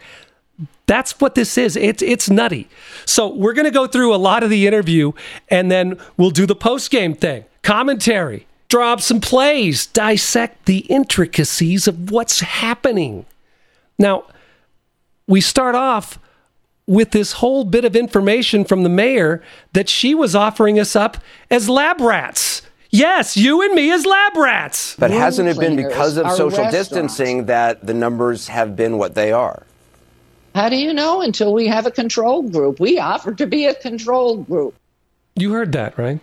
That's 0.86 1.20
what 1.20 1.36
this 1.36 1.58
is. 1.58 1.76
It's 1.76 2.02
it's 2.02 2.30
nutty. 2.30 2.68
So 3.06 3.28
we're 3.28 3.54
gonna 3.54 3.72
go 3.72 3.88
through 3.88 4.14
a 4.14 4.18
lot 4.18 4.44
of 4.44 4.50
the 4.50 4.66
interview, 4.66 5.12
and 5.50 5.72
then 5.72 6.00
we'll 6.18 6.32
do 6.32 6.46
the 6.46 6.56
post 6.56 6.90
game 6.90 7.14
thing, 7.14 7.46
commentary, 7.62 8.48
drop 8.70 9.02
some 9.02 9.22
plays, 9.22 9.86
dissect 9.86 10.66
the 10.66 10.80
intricacies 10.80 11.88
of 11.88 12.12
what's 12.12 12.40
happening. 12.40 13.26
Now, 13.98 14.24
we 15.28 15.42
start 15.42 15.76
off 15.76 16.18
with 16.88 17.12
this 17.12 17.34
whole 17.34 17.66
bit 17.66 17.86
of 17.86 17.96
information 17.96 18.66
from 18.66 18.82
the 18.82 18.90
mayor 18.90 19.44
that 19.74 19.88
she 19.88 20.16
was 20.16 20.36
offering 20.36 20.80
us 20.80 20.96
up 20.96 21.18
as 21.52 21.70
lab 21.70 22.02
rats. 22.02 22.64
Yes, 22.90 23.38
you 23.38 23.62
and 23.62 23.76
me 23.76 23.92
as 23.92 24.08
lab 24.08 24.36
rats. 24.36 24.96
But 24.98 25.12
Room 25.12 25.20
hasn't 25.20 25.50
it 25.50 25.60
been 25.60 25.76
because 25.76 26.18
of 26.18 26.26
social 26.32 26.50
restaurants. 26.50 26.74
distancing 26.74 27.46
that 27.46 27.86
the 27.86 27.94
numbers 27.94 28.48
have 28.48 28.76
been 28.76 28.98
what 28.98 29.14
they 29.14 29.32
are? 29.32 29.68
How 30.56 30.70
do 30.70 30.76
you 30.76 30.94
know 30.94 31.22
until 31.22 31.54
we 31.54 31.68
have 31.68 31.86
a 31.86 31.92
control 31.92 32.44
group? 32.44 32.80
We 32.80 33.00
offered 33.00 33.38
to 33.38 33.48
be 33.48 33.66
a 33.66 33.76
control 33.76 34.38
group. 34.38 34.76
You 35.36 35.54
heard 35.54 35.72
that, 35.74 35.98
right? 35.98 36.20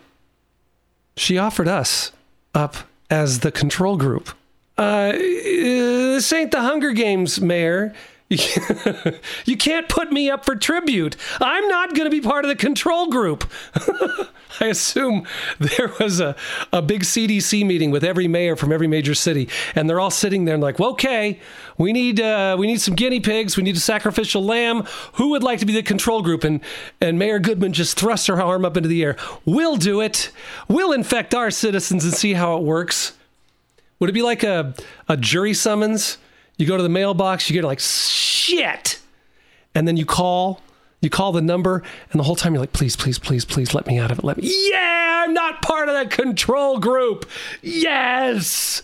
She 1.16 1.38
offered 1.38 1.68
us 1.68 2.12
up 2.54 2.76
as 3.08 3.40
the 3.40 3.52
control 3.52 3.96
group. 3.96 4.30
Uh, 4.76 5.12
this 5.12 6.32
ain't 6.32 6.50
the 6.50 6.60
Hunger 6.60 6.92
Games, 6.92 7.40
Mayor. 7.40 7.94
you 9.44 9.56
can't 9.56 9.88
put 9.88 10.10
me 10.10 10.28
up 10.28 10.44
for 10.44 10.56
tribute. 10.56 11.16
I'm 11.40 11.68
not 11.68 11.94
going 11.94 12.06
to 12.06 12.10
be 12.10 12.20
part 12.20 12.44
of 12.44 12.48
the 12.48 12.56
control 12.56 13.06
group. 13.06 13.48
I 14.60 14.66
assume 14.66 15.26
there 15.60 15.92
was 16.00 16.18
a, 16.18 16.34
a 16.72 16.82
big 16.82 17.02
CDC 17.02 17.64
meeting 17.64 17.92
with 17.92 18.02
every 18.02 18.26
mayor 18.26 18.56
from 18.56 18.72
every 18.72 18.88
major 18.88 19.14
city, 19.14 19.48
and 19.76 19.88
they're 19.88 20.00
all 20.00 20.10
sitting 20.10 20.44
there 20.44 20.54
and 20.54 20.62
like, 20.62 20.80
well, 20.80 20.90
okay, 20.90 21.38
we 21.78 21.92
need 21.92 22.20
uh, 22.20 22.56
we 22.58 22.66
need 22.66 22.80
some 22.80 22.96
guinea 22.96 23.20
pigs, 23.20 23.56
we 23.56 23.62
need 23.62 23.76
a 23.76 23.80
sacrificial 23.80 24.42
lamb. 24.42 24.82
Who 25.14 25.30
would 25.30 25.44
like 25.44 25.60
to 25.60 25.66
be 25.66 25.72
the 25.72 25.82
control 25.82 26.22
group? 26.22 26.42
And 26.42 26.60
and 27.00 27.20
Mayor 27.20 27.38
Goodman 27.38 27.74
just 27.74 27.96
thrusts 27.96 28.26
her 28.26 28.42
arm 28.42 28.64
up 28.64 28.76
into 28.76 28.88
the 28.88 29.04
air. 29.04 29.16
We'll 29.44 29.76
do 29.76 30.00
it. 30.00 30.32
We'll 30.68 30.92
infect 30.92 31.32
our 31.32 31.52
citizens 31.52 32.04
and 32.04 32.12
see 32.12 32.32
how 32.32 32.56
it 32.56 32.64
works. 32.64 33.12
Would 34.00 34.10
it 34.10 34.14
be 34.14 34.22
like 34.22 34.42
a, 34.42 34.74
a 35.08 35.16
jury 35.16 35.54
summons? 35.54 36.18
You 36.56 36.66
go 36.66 36.76
to 36.76 36.82
the 36.82 36.88
mailbox, 36.88 37.48
you 37.50 37.54
get 37.54 37.64
like, 37.64 37.80
shit. 37.80 38.98
And 39.74 39.86
then 39.86 39.96
you 39.96 40.06
call, 40.06 40.62
you 41.00 41.10
call 41.10 41.32
the 41.32 41.42
number, 41.42 41.82
and 42.10 42.18
the 42.18 42.24
whole 42.24 42.36
time 42.36 42.54
you're 42.54 42.60
like, 42.60 42.72
please, 42.72 42.96
please, 42.96 43.18
please, 43.18 43.44
please 43.44 43.74
let 43.74 43.86
me 43.86 43.98
out 43.98 44.10
of 44.10 44.18
it. 44.18 44.24
Let 44.24 44.38
me. 44.38 44.50
Yeah, 44.70 45.24
I'm 45.26 45.34
not 45.34 45.60
part 45.60 45.88
of 45.88 45.94
that 45.94 46.10
control 46.10 46.78
group. 46.78 47.28
Yes. 47.62 48.82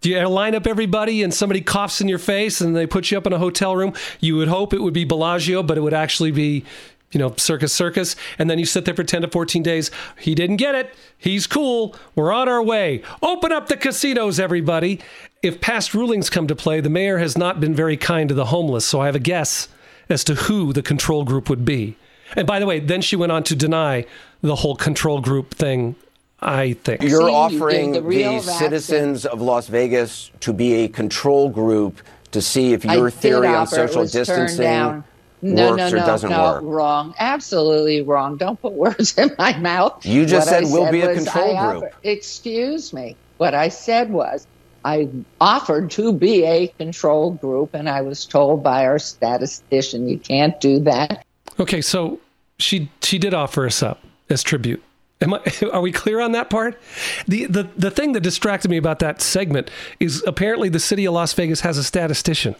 Do 0.00 0.08
you 0.08 0.26
line 0.28 0.54
up 0.54 0.66
everybody 0.66 1.22
and 1.22 1.34
somebody 1.34 1.60
coughs 1.60 2.00
in 2.00 2.08
your 2.08 2.18
face 2.18 2.60
and 2.60 2.74
they 2.74 2.86
put 2.86 3.10
you 3.10 3.18
up 3.18 3.26
in 3.26 3.32
a 3.32 3.38
hotel 3.38 3.76
room? 3.76 3.92
You 4.20 4.36
would 4.36 4.48
hope 4.48 4.72
it 4.72 4.80
would 4.80 4.94
be 4.94 5.04
Bellagio, 5.04 5.62
but 5.62 5.76
it 5.76 5.82
would 5.82 5.92
actually 5.92 6.30
be, 6.30 6.64
you 7.10 7.18
know, 7.18 7.34
Circus 7.36 7.72
Circus. 7.72 8.16
And 8.38 8.48
then 8.48 8.58
you 8.58 8.64
sit 8.64 8.86
there 8.86 8.94
for 8.94 9.04
10 9.04 9.22
to 9.22 9.28
14 9.28 9.62
days. 9.62 9.90
He 10.18 10.34
didn't 10.34 10.56
get 10.56 10.74
it. 10.74 10.94
He's 11.18 11.46
cool. 11.46 11.94
We're 12.14 12.32
on 12.32 12.48
our 12.48 12.62
way. 12.62 13.02
Open 13.22 13.52
up 13.52 13.68
the 13.68 13.76
casinos, 13.76 14.40
everybody. 14.40 15.00
If 15.42 15.62
past 15.62 15.94
rulings 15.94 16.28
come 16.28 16.48
to 16.48 16.54
play, 16.56 16.80
the 16.82 16.90
mayor 16.90 17.16
has 17.16 17.38
not 17.38 17.60
been 17.60 17.74
very 17.74 17.96
kind 17.96 18.28
to 18.28 18.34
the 18.34 18.44
homeless. 18.46 18.84
So 18.84 19.00
I 19.00 19.06
have 19.06 19.14
a 19.14 19.20
guess 19.20 19.68
as 20.10 20.22
to 20.24 20.34
who 20.34 20.74
the 20.74 20.82
control 20.82 21.24
group 21.24 21.48
would 21.48 21.64
be. 21.64 21.96
And 22.36 22.46
by 22.46 22.58
the 22.58 22.66
way, 22.66 22.78
then 22.78 23.00
she 23.00 23.16
went 23.16 23.32
on 23.32 23.42
to 23.44 23.56
deny 23.56 24.04
the 24.42 24.56
whole 24.56 24.76
control 24.76 25.22
group 25.22 25.54
thing, 25.54 25.96
I 26.40 26.74
think. 26.74 27.02
You're 27.02 27.30
offering 27.30 27.92
the 27.92 28.02
the, 28.02 28.40
citizens 28.40 29.24
of 29.24 29.40
Las 29.40 29.66
Vegas 29.68 30.30
to 30.40 30.52
be 30.52 30.84
a 30.84 30.88
control 30.88 31.48
group 31.48 32.02
to 32.32 32.42
see 32.42 32.74
if 32.74 32.86
I 32.86 32.96
your 32.96 33.08
did 33.08 33.18
theory 33.18 33.46
on 33.48 33.54
offer, 33.54 33.84
it 33.84 33.88
social 33.88 34.04
distancing 34.04 34.60
down. 34.60 35.04
No, 35.40 35.70
works 35.70 35.78
no, 35.78 35.86
or 35.86 36.00
no, 36.00 36.06
doesn't 36.06 36.30
no, 36.30 36.42
work. 36.42 36.62
wrong. 36.64 37.14
Absolutely 37.18 38.02
wrong. 38.02 38.36
Don't 38.36 38.60
put 38.60 38.74
words 38.74 39.16
in 39.18 39.34
my 39.38 39.56
mouth. 39.56 40.04
You 40.04 40.26
just 40.26 40.48
What 40.48 40.54
I 40.54 40.62
said 40.64 40.70
we'll 40.70 40.92
be 40.92 41.00
a 41.00 41.14
control 41.14 41.56
I 41.56 41.72
group. 41.72 41.84
offer- 41.84 41.94
excuse 42.02 42.92
me. 42.92 43.16
What 43.38 43.54
I 43.54 43.70
said 43.70 44.10
was 44.12 44.46
I 44.84 45.08
offered 45.40 45.90
to 45.92 46.12
be 46.12 46.44
a 46.44 46.68
control 46.78 47.32
group, 47.32 47.74
and 47.74 47.88
I 47.88 48.00
was 48.00 48.24
told 48.24 48.62
by 48.62 48.86
our 48.86 48.98
statistician 48.98 50.08
you 50.08 50.18
can't 50.18 50.58
do 50.60 50.78
that. 50.80 51.24
Okay, 51.58 51.80
so 51.80 52.20
she 52.58 52.90
she 53.02 53.18
did 53.18 53.34
offer 53.34 53.66
us 53.66 53.82
up 53.82 54.02
as 54.28 54.42
tribute. 54.42 54.82
Am 55.20 55.34
I, 55.34 55.40
are 55.72 55.80
we 55.80 55.92
clear 55.92 56.20
on 56.20 56.32
that 56.32 56.50
part? 56.50 56.80
The, 57.28 57.46
the 57.46 57.68
the 57.76 57.90
thing 57.90 58.12
that 58.12 58.20
distracted 58.20 58.70
me 58.70 58.76
about 58.76 59.00
that 59.00 59.20
segment 59.20 59.70
is 59.98 60.22
apparently 60.26 60.68
the 60.68 60.80
city 60.80 61.04
of 61.04 61.14
Las 61.14 61.32
Vegas 61.34 61.60
has 61.60 61.76
a 61.76 61.84
statistician, 61.84 62.54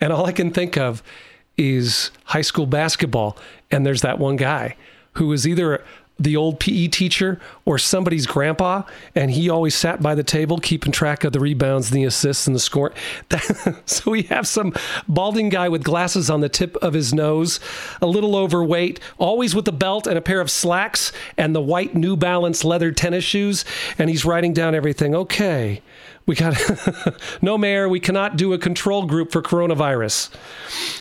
and 0.00 0.12
all 0.12 0.26
I 0.26 0.32
can 0.32 0.50
think 0.50 0.76
of 0.76 1.02
is 1.56 2.10
high 2.24 2.42
school 2.42 2.66
basketball. 2.66 3.36
And 3.70 3.84
there's 3.84 4.02
that 4.02 4.18
one 4.18 4.36
guy 4.36 4.76
who 5.14 5.32
is 5.32 5.46
either 5.46 5.84
the 6.18 6.36
old 6.36 6.58
PE 6.58 6.88
teacher 6.88 7.40
or 7.64 7.78
somebody's 7.78 8.26
grandpa, 8.26 8.82
and 9.14 9.30
he 9.30 9.48
always 9.48 9.74
sat 9.74 10.02
by 10.02 10.14
the 10.14 10.24
table 10.24 10.58
keeping 10.58 10.92
track 10.92 11.24
of 11.24 11.32
the 11.32 11.40
rebounds, 11.40 11.90
and 11.90 11.98
the 11.98 12.04
assists, 12.04 12.46
and 12.46 12.56
the 12.56 12.60
score. 12.60 12.92
so 13.86 14.10
we 14.10 14.22
have 14.22 14.46
some 14.46 14.72
balding 15.06 15.48
guy 15.48 15.68
with 15.68 15.84
glasses 15.84 16.28
on 16.28 16.40
the 16.40 16.48
tip 16.48 16.76
of 16.76 16.94
his 16.94 17.14
nose, 17.14 17.60
a 18.02 18.06
little 18.06 18.34
overweight, 18.36 19.00
always 19.18 19.54
with 19.54 19.68
a 19.68 19.72
belt 19.72 20.06
and 20.06 20.18
a 20.18 20.22
pair 20.22 20.40
of 20.40 20.50
slacks 20.50 21.12
and 21.36 21.54
the 21.54 21.60
white 21.60 21.94
New 21.94 22.16
Balance 22.16 22.64
leather 22.64 22.90
tennis 22.90 23.24
shoes, 23.24 23.64
and 23.98 24.10
he's 24.10 24.24
writing 24.24 24.52
down 24.52 24.74
everything. 24.74 25.14
Okay, 25.14 25.82
we 26.28 26.34
got 26.34 26.54
no 27.42 27.56
mayor. 27.56 27.88
We 27.88 27.98
cannot 28.00 28.36
do 28.36 28.52
a 28.52 28.58
control 28.58 29.06
group 29.06 29.32
for 29.32 29.42
coronavirus. 29.42 30.30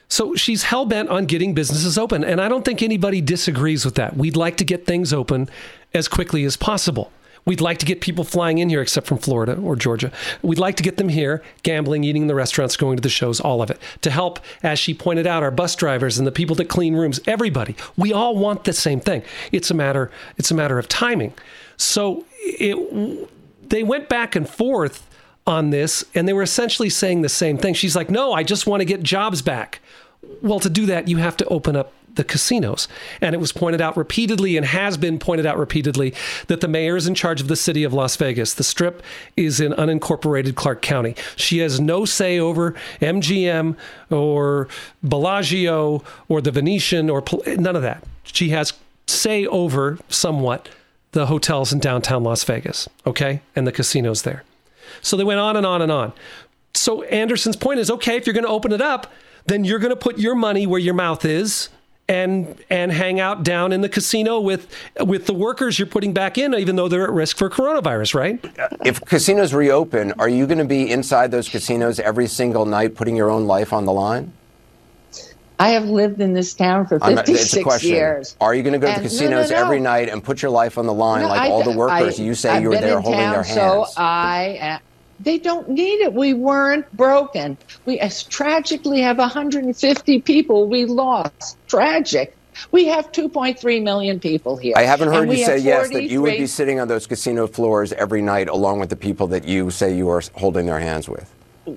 So 0.07 0.35
she's 0.35 0.63
hell 0.63 0.85
bent 0.85 1.09
on 1.09 1.25
getting 1.25 1.53
businesses 1.53 1.97
open. 1.97 2.23
And 2.23 2.39
I 2.39 2.47
don't 2.47 2.63
think 2.63 2.81
anybody 2.81 3.19
disagrees 3.19 3.83
with 3.83 3.95
that. 3.95 4.15
We'd 4.15 4.37
like 4.37 4.55
to 4.57 4.63
get 4.63 4.87
things 4.87 5.11
open 5.11 5.49
as 5.93 6.07
quickly 6.07 6.45
as 6.45 6.55
possible. 6.55 7.11
We'd 7.43 7.59
like 7.59 7.77
to 7.79 7.85
get 7.85 7.99
people 7.99 8.23
flying 8.23 8.57
in 8.57 8.69
here, 8.69 8.81
except 8.81 9.05
from 9.05 9.17
Florida 9.17 9.57
or 9.57 9.75
Georgia. 9.75 10.11
We'd 10.41 10.59
like 10.59 10.75
to 10.77 10.83
get 10.83 10.97
them 10.97 11.09
here, 11.09 11.43
gambling, 11.63 12.05
eating 12.05 12.23
in 12.23 12.27
the 12.27 12.35
restaurants, 12.35 12.77
going 12.77 12.95
to 12.97 13.01
the 13.01 13.09
shows, 13.09 13.39
all 13.41 13.61
of 13.61 13.69
it. 13.69 13.79
To 14.01 14.11
help, 14.11 14.39
as 14.63 14.79
she 14.79 14.93
pointed 14.93 15.27
out, 15.27 15.43
our 15.43 15.51
bus 15.51 15.75
drivers 15.75 16.17
and 16.17 16.25
the 16.25 16.31
people 16.31 16.55
that 16.57 16.65
clean 16.65 16.95
rooms, 16.95 17.19
everybody. 17.27 17.75
We 17.97 18.13
all 18.13 18.37
want 18.37 18.63
the 18.63 18.73
same 18.73 19.01
thing. 19.01 19.23
It's 19.51 19.71
a 19.71 19.73
matter, 19.73 20.09
it's 20.37 20.51
a 20.51 20.55
matter 20.55 20.79
of 20.79 20.87
timing. 20.87 21.33
So 21.75 22.25
it, 22.39 23.29
they 23.69 23.83
went 23.83 24.09
back 24.09 24.35
and 24.35 24.47
forth 24.47 25.07
on 25.47 25.69
this, 25.71 26.03
and 26.13 26.27
they 26.27 26.33
were 26.33 26.43
essentially 26.43 26.89
saying 26.89 27.21
the 27.21 27.29
same 27.29 27.57
thing. 27.57 27.73
She's 27.73 27.95
like, 27.95 28.09
No, 28.09 28.33
I 28.33 28.43
just 28.43 28.67
want 28.67 28.81
to 28.81 28.85
get 28.85 29.01
jobs 29.01 29.41
back. 29.41 29.79
Well, 30.41 30.59
to 30.59 30.69
do 30.69 30.85
that, 30.87 31.07
you 31.07 31.17
have 31.17 31.37
to 31.37 31.45
open 31.45 31.75
up 31.75 31.93
the 32.17 32.23
casinos. 32.23 32.87
And 33.21 33.33
it 33.33 33.37
was 33.37 33.53
pointed 33.53 33.79
out 33.79 33.95
repeatedly 33.95 34.57
and 34.57 34.65
has 34.65 34.97
been 34.97 35.17
pointed 35.19 35.45
out 35.45 35.57
repeatedly 35.57 36.13
that 36.47 36.61
the 36.61 36.67
mayor 36.67 36.97
is 36.97 37.07
in 37.07 37.15
charge 37.15 37.39
of 37.39 37.47
the 37.47 37.55
city 37.55 37.83
of 37.83 37.93
Las 37.93 38.15
Vegas. 38.17 38.55
The 38.55 38.63
strip 38.63 39.01
is 39.37 39.61
in 39.61 39.71
unincorporated 39.73 40.55
Clark 40.55 40.81
County. 40.81 41.15
She 41.35 41.59
has 41.59 41.79
no 41.79 42.03
say 42.03 42.39
over 42.39 42.75
MGM 43.01 43.77
or 44.09 44.67
Bellagio 45.01 46.03
or 46.27 46.41
the 46.41 46.51
Venetian 46.51 47.09
or 47.09 47.23
none 47.45 47.75
of 47.75 47.83
that. 47.83 48.03
She 48.23 48.49
has 48.49 48.73
say 49.05 49.45
over 49.45 49.97
somewhat 50.09 50.67
the 51.11 51.27
hotels 51.27 51.71
in 51.71 51.79
downtown 51.79 52.23
Las 52.23 52.43
Vegas, 52.43 52.89
okay? 53.05 53.41
And 53.55 53.65
the 53.65 53.71
casinos 53.71 54.23
there. 54.23 54.43
So 55.01 55.17
they 55.17 55.23
went 55.23 55.39
on 55.39 55.55
and 55.55 55.65
on 55.65 55.81
and 55.81 55.91
on. 55.91 56.13
So 56.73 57.03
Anderson's 57.03 57.55
point 57.55 57.79
is 57.79 57.89
okay, 57.89 58.17
if 58.17 58.25
you're 58.25 58.33
going 58.33 58.45
to 58.45 58.49
open 58.49 58.71
it 58.71 58.81
up, 58.81 59.11
then 59.45 59.63
you're 59.63 59.79
going 59.79 59.91
to 59.91 59.95
put 59.95 60.17
your 60.17 60.35
money 60.35 60.67
where 60.67 60.79
your 60.79 60.93
mouth 60.93 61.25
is 61.25 61.69
and 62.09 62.55
and 62.69 62.91
hang 62.91 63.19
out 63.19 63.43
down 63.43 63.73
in 63.73 63.81
the 63.81 63.89
casino 63.89 64.39
with 64.39 64.73
with 65.01 65.25
the 65.25 65.33
workers 65.33 65.77
you're 65.77 65.87
putting 65.87 66.13
back 66.13 66.37
in 66.37 66.53
even 66.53 66.75
though 66.75 66.87
they're 66.87 67.03
at 67.03 67.11
risk 67.11 67.37
for 67.37 67.49
coronavirus, 67.49 68.15
right? 68.15 68.45
If 68.85 69.01
casinos 69.01 69.53
reopen, 69.53 70.13
are 70.13 70.29
you 70.29 70.47
going 70.47 70.59
to 70.59 70.65
be 70.65 70.89
inside 70.89 71.31
those 71.31 71.49
casinos 71.49 71.99
every 71.99 72.27
single 72.27 72.65
night 72.65 72.95
putting 72.95 73.15
your 73.15 73.29
own 73.29 73.45
life 73.45 73.73
on 73.73 73.85
the 73.85 73.93
line? 73.93 74.33
I 75.59 75.69
have 75.69 75.85
lived 75.85 76.21
in 76.21 76.33
this 76.33 76.53
town 76.53 76.85
for 76.85 77.03
I'm 77.03 77.15
not- 77.15 77.25
56 77.25 77.65
it's 77.75 77.83
a 77.83 77.87
years. 77.87 78.35
Are 78.39 78.53
you 78.53 78.61
going 78.63 78.73
to 78.73 78.79
go 78.79 78.87
to 78.87 78.93
And- 78.93 79.03
the 79.05 79.09
casinos 79.09 79.49
no, 79.49 79.55
no. 79.55 79.63
every 79.63 79.79
night 79.79 80.09
and 80.09 80.23
put 80.23 80.41
your 80.41 80.51
life 80.51 80.77
on 80.77 80.85
the 80.85 80.93
line 80.93 81.21
No, 81.23 81.29
like 81.29 81.41
I- 81.41 81.49
all 81.49 81.63
the 81.63 81.71
workers 81.71 82.19
I- 82.19 82.23
you 82.23 82.35
say 82.35 82.49
I've 82.51 82.63
you 82.63 82.69
were 82.69 82.77
there 82.77 82.99
holding 82.99 83.19
town, 83.21 83.33
their 83.33 83.43
hands? 83.43 83.55
So? 83.55 83.85
I, 83.97 84.59
uh, 84.61 84.77
they 85.19 85.39
don't 85.39 85.69
need 85.69 86.01
it. 86.01 86.13
We 86.13 86.33
weren't 86.33 86.85
broken. 86.95 87.57
We 87.85 87.99
as 87.99 88.21
tragically 88.23 89.01
have 89.01 89.17
150 89.17 90.21
people 90.21 90.67
we 90.67 90.85
lost. 90.85 91.57
Tragic. 91.67 92.35
We 92.71 92.85
have 92.87 93.11
2.3 93.11 93.79
million 93.83 94.19
people 94.19 94.57
here. 94.57 94.73
I 94.75 94.83
haven't 94.83 95.09
heard 95.13 95.29
you 95.29 95.43
say 95.43 95.57
yes 95.59 95.89
that 95.89 96.03
you 96.03 96.21
would 96.23 96.37
be 96.37 96.47
sitting 96.47 96.79
on 96.79 96.87
those 96.87 97.05
casino 97.07 97.45
floors 97.47 97.93
every 97.93 98.21
night 98.21 98.49
along 98.49 98.79
with 98.79 98.89
the 98.89 98.95
people 98.95 99.27
that 99.27 99.45
you 99.47 99.69
say 99.69 99.95
you 99.95 100.09
are 100.09 100.21
holding 100.35 100.65
their 100.65 100.79
hands 100.79 101.07
with. 101.07 101.31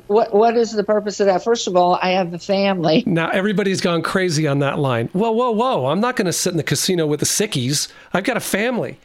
What 0.07 0.33
What 0.35 0.57
is 0.57 0.73
the 0.73 0.85
purpose 0.85 1.21
of 1.21 1.27
that? 1.27 1.43
First 1.43 1.67
of 1.67 1.77
all, 1.77 1.99
I 2.01 2.11
have 2.11 2.33
a 2.33 2.39
family. 2.39 3.03
Now 3.11 3.29
everybody's 3.31 3.81
gone 3.81 4.03
crazy 4.03 4.47
on 4.47 4.61
that 4.61 4.79
line. 4.79 5.09
Whoa, 5.13 5.33
whoa, 5.33 5.51
whoa. 5.51 5.87
I'm 5.87 6.01
not 6.01 6.17
going 6.17 6.27
to 6.27 6.33
sit 6.33 6.51
in 6.53 6.57
the 6.57 6.63
casino 6.63 7.07
with 7.07 7.21
the 7.21 7.27
sickies. 7.27 7.91
I've 8.13 8.25
got 8.25 8.37
a 8.37 8.41
family. 8.41 8.99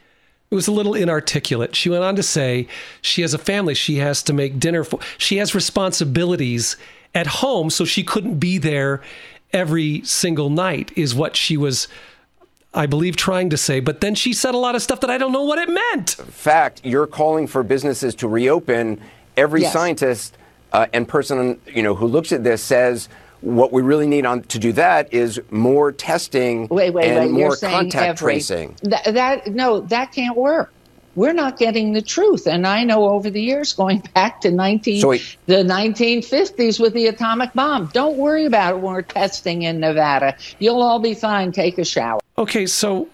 It 0.50 0.54
was 0.54 0.68
a 0.68 0.72
little 0.72 0.94
inarticulate. 0.94 1.74
She 1.74 1.88
went 1.90 2.04
on 2.04 2.14
to 2.16 2.22
say 2.22 2.68
she 3.02 3.22
has 3.22 3.34
a 3.34 3.38
family. 3.38 3.74
She 3.74 3.96
has 3.96 4.22
to 4.24 4.32
make 4.32 4.60
dinner 4.60 4.84
for. 4.84 5.00
She 5.18 5.38
has 5.38 5.54
responsibilities 5.56 6.76
at 7.14 7.26
home, 7.26 7.68
so 7.70 7.84
she 7.84 8.04
couldn't 8.04 8.38
be 8.38 8.58
there 8.58 9.02
every 9.52 10.02
single 10.04 10.50
night. 10.50 10.92
Is 10.94 11.14
what 11.16 11.34
she 11.36 11.56
was, 11.56 11.88
I 12.72 12.86
believe, 12.86 13.16
trying 13.16 13.50
to 13.50 13.56
say. 13.56 13.80
But 13.80 14.00
then 14.00 14.14
she 14.14 14.32
said 14.32 14.54
a 14.54 14.58
lot 14.58 14.76
of 14.76 14.82
stuff 14.82 15.00
that 15.00 15.10
I 15.10 15.18
don't 15.18 15.32
know 15.32 15.42
what 15.42 15.58
it 15.58 15.68
meant. 15.68 16.10
Fact, 16.10 16.80
you're 16.84 17.08
calling 17.08 17.48
for 17.48 17.64
businesses 17.64 18.14
to 18.16 18.28
reopen. 18.28 19.00
Every 19.36 19.62
Yes. 19.62 19.72
scientist 19.72 20.38
uh, 20.72 20.86
and 20.92 21.08
person 21.08 21.60
you 21.66 21.82
know 21.82 21.94
who 21.94 22.06
looks 22.06 22.32
at 22.32 22.44
this 22.44 22.62
says 22.62 23.08
what 23.40 23.72
we 23.72 23.82
really 23.82 24.06
need 24.06 24.26
on 24.26 24.42
to 24.44 24.58
do 24.58 24.72
that 24.72 25.12
is 25.12 25.40
more 25.50 25.92
testing 25.92 26.66
Wait, 26.68 26.90
wait, 26.90 27.06
and 27.06 27.18
wait. 27.18 27.30
more 27.30 27.48
You're 27.48 27.56
contact 27.56 28.20
every, 28.20 28.34
tracing. 28.34 28.74
That, 28.82 29.04
that 29.14 29.46
no, 29.48 29.80
that 29.80 30.12
can't 30.12 30.36
work. 30.36 30.72
We're 31.14 31.32
not 31.32 31.58
getting 31.58 31.92
the 31.94 32.02
truth, 32.02 32.46
and 32.46 32.66
I 32.66 32.84
know 32.84 33.08
over 33.08 33.30
the 33.30 33.40
years, 33.40 33.72
going 33.72 34.02
back 34.14 34.42
to 34.42 34.50
nineteen 34.50 35.00
So 35.00 35.08
wait. 35.08 35.36
the 35.46 35.64
nineteen 35.64 36.20
fifties 36.20 36.78
with 36.78 36.92
the 36.92 37.06
atomic 37.06 37.54
bomb. 37.54 37.86
Don't 37.94 38.16
worry 38.18 38.44
about 38.44 38.74
it 38.74 38.76
when 38.82 38.92
we're 38.92 39.02
testing 39.02 39.62
in 39.62 39.80
Nevada. 39.80 40.36
You'll 40.58 40.82
all 40.82 40.98
be 40.98 41.14
fine. 41.14 41.52
Take 41.52 41.78
a 41.78 41.84
shower. 41.84 42.20
Okay, 42.36 42.66
so 42.66 43.08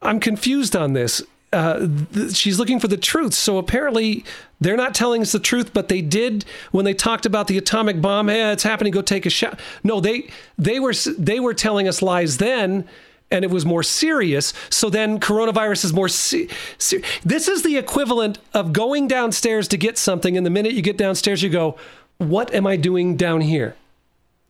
I'm 0.00 0.18
confused 0.18 0.76
on 0.76 0.94
this. 0.94 1.22
Uh, 1.52 1.88
th- 2.12 2.34
she's 2.34 2.58
looking 2.58 2.78
for 2.78 2.88
the 2.88 2.96
truth. 2.96 3.32
So 3.32 3.56
apparently 3.58 4.24
they're 4.60 4.76
not 4.76 4.94
telling 4.94 5.22
us 5.22 5.32
the 5.32 5.38
truth, 5.38 5.72
but 5.72 5.88
they 5.88 6.02
did 6.02 6.44
when 6.72 6.84
they 6.84 6.94
talked 6.94 7.24
about 7.24 7.46
the 7.46 7.56
atomic 7.56 8.02
bomb. 8.02 8.28
Hey, 8.28 8.52
it's 8.52 8.62
happening. 8.62 8.92
Go 8.92 9.02
take 9.02 9.24
a 9.24 9.30
shot. 9.30 9.58
No, 9.82 10.00
they 10.00 10.28
they 10.58 10.78
were 10.78 10.92
they 11.18 11.40
were 11.40 11.54
telling 11.54 11.88
us 11.88 12.02
lies 12.02 12.36
then, 12.36 12.86
and 13.30 13.44
it 13.44 13.50
was 13.50 13.64
more 13.64 13.82
serious. 13.82 14.52
So 14.68 14.90
then 14.90 15.20
coronavirus 15.20 15.86
is 15.86 15.92
more. 15.92 16.08
Se- 16.08 16.48
se- 16.76 17.02
this 17.24 17.48
is 17.48 17.62
the 17.62 17.78
equivalent 17.78 18.38
of 18.52 18.72
going 18.72 19.08
downstairs 19.08 19.68
to 19.68 19.76
get 19.78 19.96
something, 19.96 20.36
and 20.36 20.44
the 20.44 20.50
minute 20.50 20.72
you 20.72 20.82
get 20.82 20.98
downstairs, 20.98 21.42
you 21.42 21.48
go, 21.48 21.76
"What 22.18 22.52
am 22.52 22.66
I 22.66 22.76
doing 22.76 23.16
down 23.16 23.40
here?" 23.40 23.74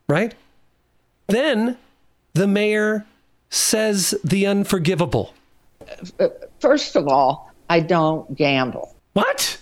Right? 0.09 0.35
Then 1.28 1.76
the 2.33 2.49
mayor 2.49 3.07
says 3.50 4.14
the 4.25 4.47
unforgivable. 4.47 5.35
First 6.61 6.97
of 6.97 7.09
all, 7.09 7.53
I 7.69 7.81
don't 7.81 8.35
gamble. 8.35 8.95
What? 9.12 9.59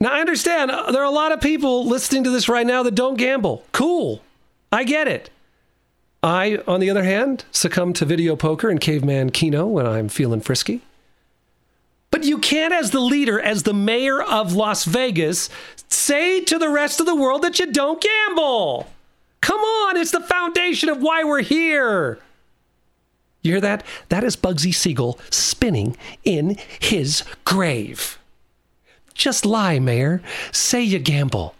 Now, 0.00 0.12
I 0.12 0.20
understand 0.20 0.70
uh, 0.70 0.90
there 0.92 1.02
are 1.02 1.06
a 1.06 1.10
lot 1.10 1.32
of 1.32 1.40
people 1.40 1.86
listening 1.86 2.24
to 2.24 2.30
this 2.30 2.48
right 2.48 2.66
now 2.66 2.82
that 2.82 2.94
don't 2.94 3.16
gamble. 3.16 3.64
Cool. 3.72 4.22
I 4.72 4.84
get 4.84 5.08
it. 5.08 5.30
I, 6.22 6.62
on 6.66 6.80
the 6.80 6.90
other 6.90 7.02
hand, 7.02 7.44
succumb 7.50 7.92
to 7.94 8.04
video 8.04 8.36
poker 8.36 8.68
and 8.68 8.80
caveman 8.80 9.30
Keno 9.30 9.66
when 9.66 9.86
I'm 9.86 10.08
feeling 10.08 10.40
frisky. 10.40 10.82
But 12.10 12.24
you 12.24 12.38
can't, 12.38 12.74
as 12.74 12.90
the 12.90 13.00
leader, 13.00 13.40
as 13.40 13.62
the 13.62 13.72
mayor 13.72 14.20
of 14.22 14.52
Las 14.52 14.84
Vegas, 14.84 15.48
say 15.88 16.40
to 16.44 16.58
the 16.58 16.68
rest 16.68 17.00
of 17.00 17.06
the 17.06 17.14
world 17.14 17.42
that 17.42 17.58
you 17.58 17.66
don't 17.72 18.02
gamble. 18.02 18.90
Come 19.40 19.60
on, 19.60 19.96
it's 19.96 20.10
the 20.10 20.20
foundation 20.20 20.88
of 20.88 21.00
why 21.00 21.24
we're 21.24 21.42
here. 21.42 22.18
You 23.42 23.52
hear 23.52 23.60
that? 23.60 23.84
That 24.08 24.24
is 24.24 24.36
Bugsy 24.36 24.74
Siegel 24.74 25.18
spinning 25.30 25.96
in 26.24 26.56
his 26.78 27.24
grave. 27.44 28.18
Just 29.14 29.44
lie, 29.44 29.78
Mayor. 29.78 30.22
Say 30.52 30.82
you 30.82 30.98
gamble. 30.98 31.54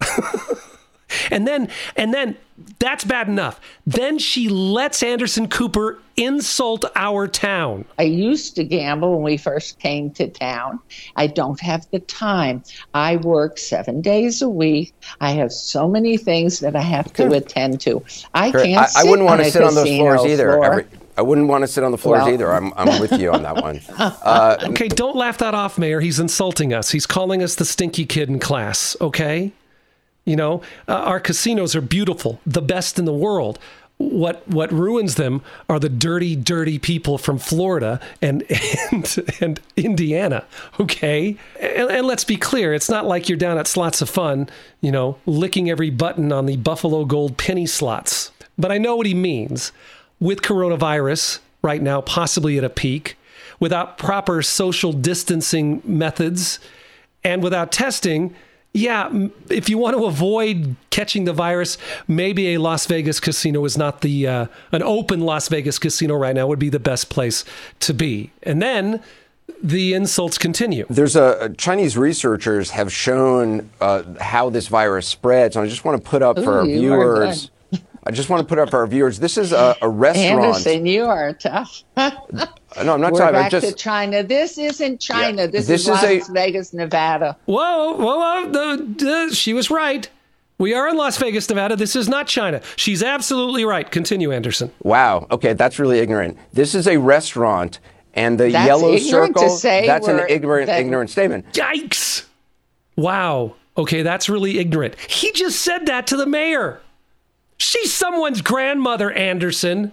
and 1.30 1.46
then, 1.46 1.68
and 1.96 2.12
then, 2.12 2.36
that's 2.78 3.04
bad 3.04 3.28
enough. 3.28 3.60
Then 3.86 4.18
she 4.18 4.48
lets 4.48 5.02
Anderson 5.02 5.48
Cooper 5.48 5.98
insult 6.16 6.84
our 6.94 7.28
town. 7.28 7.84
I 7.98 8.04
used 8.04 8.56
to 8.56 8.64
gamble 8.64 9.12
when 9.14 9.22
we 9.22 9.36
first 9.36 9.78
came 9.78 10.10
to 10.12 10.28
town. 10.28 10.78
I 11.16 11.26
don't 11.26 11.60
have 11.60 11.86
the 11.90 12.00
time. 12.00 12.62
I 12.94 13.16
work 13.16 13.58
seven 13.58 14.00
days 14.00 14.40
a 14.40 14.48
week. 14.48 14.94
I 15.20 15.32
have 15.32 15.52
so 15.52 15.86
many 15.88 16.16
things 16.16 16.60
that 16.60 16.74
I 16.74 16.82
have 16.82 17.12
to 17.14 17.32
attend 17.32 17.80
to. 17.82 18.02
I 18.32 18.50
Great. 18.50 18.64
can't. 18.66 18.96
I, 18.96 19.02
I 19.02 19.04
wouldn't 19.04 19.26
want 19.26 19.42
to 19.42 19.50
sit 19.50 19.62
on 19.62 19.74
those 19.74 19.84
casino 19.84 20.16
floors 20.16 20.24
either. 20.30 20.52
floor. 20.52 20.64
Every, 20.64 20.86
I 21.18 21.22
wouldn't 21.22 21.48
want 21.48 21.62
to 21.62 21.68
sit 21.68 21.82
on 21.84 21.92
the 21.92 21.98
floors 21.98 22.22
Well- 22.24 22.32
either. 22.34 22.52
I'm, 22.52 22.72
I'm 22.76 23.00
with 23.00 23.12
you 23.18 23.32
on 23.32 23.42
that 23.42 23.56
one. 23.56 23.80
Uh, 23.98 24.56
Okay, 24.70 24.88
don't 24.88 25.16
laugh 25.16 25.38
that 25.38 25.54
off, 25.54 25.78
Mayor. 25.78 26.00
He's 26.00 26.18
insulting 26.20 26.72
us. 26.74 26.90
He's 26.90 27.06
calling 27.06 27.42
us 27.42 27.54
the 27.54 27.64
stinky 27.64 28.04
kid 28.04 28.28
in 28.28 28.38
class, 28.38 28.96
okay? 29.00 29.52
You 30.24 30.36
know, 30.36 30.60
uh, 30.88 30.92
our 30.94 31.20
casinos 31.20 31.74
are 31.76 31.80
beautiful, 31.80 32.40
the 32.44 32.60
best 32.62 32.98
in 32.98 33.04
the 33.04 33.12
world. 33.14 33.58
What 33.98 34.46
what 34.46 34.70
ruins 34.72 35.14
them 35.14 35.40
are 35.70 35.78
the 35.78 35.88
dirty, 35.88 36.36
dirty 36.36 36.78
people 36.78 37.16
from 37.16 37.38
Florida 37.38 37.98
and 38.20 38.42
and, 38.92 39.16
and 39.40 39.60
Indiana. 39.76 40.44
Okay, 40.78 41.36
and, 41.58 41.90
and 41.90 42.06
let's 42.06 42.24
be 42.24 42.36
clear, 42.36 42.74
it's 42.74 42.90
not 42.90 43.06
like 43.06 43.28
you're 43.30 43.38
down 43.38 43.56
at 43.56 43.66
Slots 43.66 44.02
of 44.02 44.10
Fun, 44.10 44.50
you 44.82 44.92
know, 44.92 45.16
licking 45.24 45.70
every 45.70 45.88
button 45.88 46.30
on 46.30 46.44
the 46.44 46.56
Buffalo 46.58 47.06
Gold 47.06 47.38
penny 47.38 47.64
slots. 47.64 48.32
But 48.58 48.70
I 48.70 48.76
know 48.78 48.96
what 48.96 49.06
he 49.06 49.14
means. 49.14 49.72
With 50.20 50.42
coronavirus 50.42 51.40
right 51.62 51.82
now, 51.82 52.00
possibly 52.00 52.58
at 52.58 52.64
a 52.64 52.70
peak, 52.70 53.16
without 53.60 53.98
proper 53.98 54.42
social 54.42 54.92
distancing 54.92 55.82
methods, 55.84 56.58
and 57.24 57.42
without 57.42 57.72
testing, 57.72 58.34
yeah, 58.72 59.10
if 59.48 59.68
you 59.68 59.78
want 59.78 59.96
to 59.96 60.04
avoid 60.04 60.76
catching 60.90 61.24
the 61.24 61.32
virus, 61.32 61.78
maybe 62.06 62.54
a 62.54 62.58
Las 62.58 62.86
Vegas 62.86 63.20
casino 63.20 63.64
is 63.64 63.78
not 63.78 64.02
the 64.02 64.26
uh, 64.26 64.46
an 64.70 64.82
open 64.82 65.20
Las 65.20 65.48
Vegas 65.48 65.78
casino 65.78 66.14
right 66.14 66.34
now 66.34 66.46
would 66.46 66.58
be 66.58 66.68
the 66.68 66.78
best 66.78 67.08
place 67.08 67.44
to 67.80 67.94
be. 67.94 68.30
And 68.42 68.60
then 68.60 69.02
the 69.62 69.94
insults 69.94 70.36
continue. 70.36 70.84
There's 70.90 71.16
a 71.16 71.54
Chinese 71.56 71.96
researchers 71.96 72.70
have 72.70 72.92
shown 72.92 73.70
uh, 73.80 74.02
how 74.20 74.50
this 74.50 74.68
virus 74.68 75.06
spreads, 75.06 75.56
and 75.56 75.64
I 75.64 75.68
just 75.68 75.84
want 75.84 76.02
to 76.02 76.08
put 76.08 76.22
up 76.22 76.36
for 76.36 76.58
Ooh, 76.58 76.60
our 76.60 76.66
you 76.66 76.92
are 76.92 77.20
viewers. 77.22 77.50
I 78.06 78.12
just 78.12 78.30
want 78.30 78.40
to 78.40 78.46
put 78.46 78.58
up 78.60 78.70
for 78.70 78.78
our 78.78 78.86
viewers. 78.86 79.18
This 79.18 79.36
is 79.36 79.52
a, 79.52 79.76
a 79.82 79.88
restaurant. 79.88 80.44
Anderson, 80.44 80.86
you 80.86 81.04
are 81.04 81.32
tough. 81.34 81.82
No, 82.84 82.92
I'm 82.92 83.00
not 83.00 83.12
We're 83.12 83.20
talking. 83.20 83.32
back 83.32 83.44
I'm 83.46 83.50
just. 83.50 83.68
to 83.68 83.72
China. 83.74 84.22
This 84.22 84.58
isn't 84.58 85.00
China. 85.00 85.42
Yeah, 85.42 85.46
This, 85.46 85.66
this 85.66 85.88
is, 85.88 85.96
is 85.96 86.02
a- 86.04 86.18
Las 86.18 86.28
Vegas, 86.28 86.74
Nevada. 86.74 87.34
Whoa, 87.46 87.92
whoa, 87.96 88.18
whoa! 88.18 88.50
The, 88.50 88.84
the, 89.28 89.34
she 89.34 89.54
was 89.54 89.70
right. 89.70 90.06
We 90.58 90.74
are 90.74 90.86
in 90.86 90.96
Las 90.98 91.16
Vegas, 91.16 91.48
Nevada. 91.48 91.74
This 91.76 91.96
is 91.96 92.06
not 92.06 92.26
China. 92.26 92.60
She's 92.76 93.02
absolutely 93.02 93.64
right. 93.64 93.90
Continue, 93.90 94.30
Anderson. 94.30 94.70
Wow. 94.82 95.26
Okay, 95.30 95.54
that's 95.54 95.78
really 95.78 96.00
ignorant. 96.00 96.36
This 96.52 96.74
is 96.74 96.86
a 96.86 96.98
restaurant, 96.98 97.78
and 98.12 98.38
the 98.38 98.50
That's 98.50 98.66
yellow 98.66 98.92
ignorant 98.92 99.34
to 99.36 99.40
circle. 99.40 99.56
say 99.56 99.86
that's 99.86 100.08
an 100.08 100.20
ignorant, 100.28 100.66
that- 100.66 100.78
ignorant 100.80 101.08
statement. 101.08 101.50
Yikes! 101.54 102.26
Wow. 102.96 103.54
Okay, 103.78 104.02
that's 104.02 104.28
really 104.28 104.58
ignorant. 104.58 104.98
He 105.00 105.32
just 105.32 105.62
said 105.62 105.86
that 105.86 106.06
to 106.08 106.16
the 106.18 106.26
mayor. 106.26 106.80
She's 107.58 107.92
someone's 107.92 108.42
grandmother, 108.42 109.10
Anderson. 109.10 109.92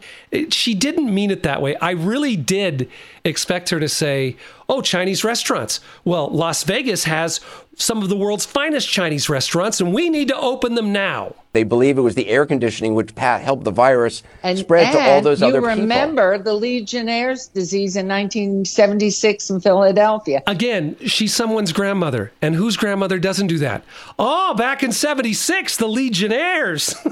She 0.49 0.73
didn't 0.73 1.13
mean 1.13 1.31
it 1.31 1.43
that 1.43 1.61
way. 1.61 1.75
I 1.77 1.91
really 1.91 2.35
did 2.35 2.89
expect 3.25 3.69
her 3.69 3.79
to 3.79 3.89
say, 3.89 4.35
Oh, 4.69 4.81
Chinese 4.81 5.23
restaurants. 5.23 5.79
Well, 6.05 6.29
Las 6.29 6.63
Vegas 6.63 7.03
has 7.03 7.39
some 7.75 8.01
of 8.01 8.09
the 8.09 8.15
world's 8.15 8.45
finest 8.45 8.89
Chinese 8.89 9.29
restaurants, 9.29 9.81
and 9.81 9.93
we 9.93 10.09
need 10.09 10.27
to 10.29 10.37
open 10.37 10.75
them 10.75 10.93
now. 10.93 11.35
They 11.53 11.63
believe 11.63 11.97
it 11.97 12.01
was 12.01 12.15
the 12.15 12.27
air 12.29 12.45
conditioning 12.45 12.95
which 12.95 13.13
pa- 13.13 13.39
helped 13.39 13.63
the 13.65 13.71
virus 13.71 14.23
And, 14.41 14.57
spread 14.57 14.91
to 14.93 14.99
all 14.99 15.21
those 15.21 15.41
you 15.41 15.47
other 15.47 15.59
people. 15.61 15.75
You 15.75 15.81
remember 15.81 16.37
the 16.37 16.53
Legionnaire's 16.53 17.47
disease 17.47 17.95
in 17.95 18.07
1976 18.07 19.49
in 19.49 19.59
Philadelphia. 19.61 20.41
Again, 20.47 20.95
she's 21.05 21.33
someone's 21.33 21.73
grandmother. 21.73 22.31
And 22.41 22.55
whose 22.55 22.77
grandmother 22.77 23.19
doesn't 23.19 23.47
do 23.47 23.59
that? 23.59 23.83
Oh, 24.17 24.53
back 24.55 24.81
in 24.81 24.91
76, 24.91 25.77
the 25.77 25.87
Legionnaires. 25.87 26.95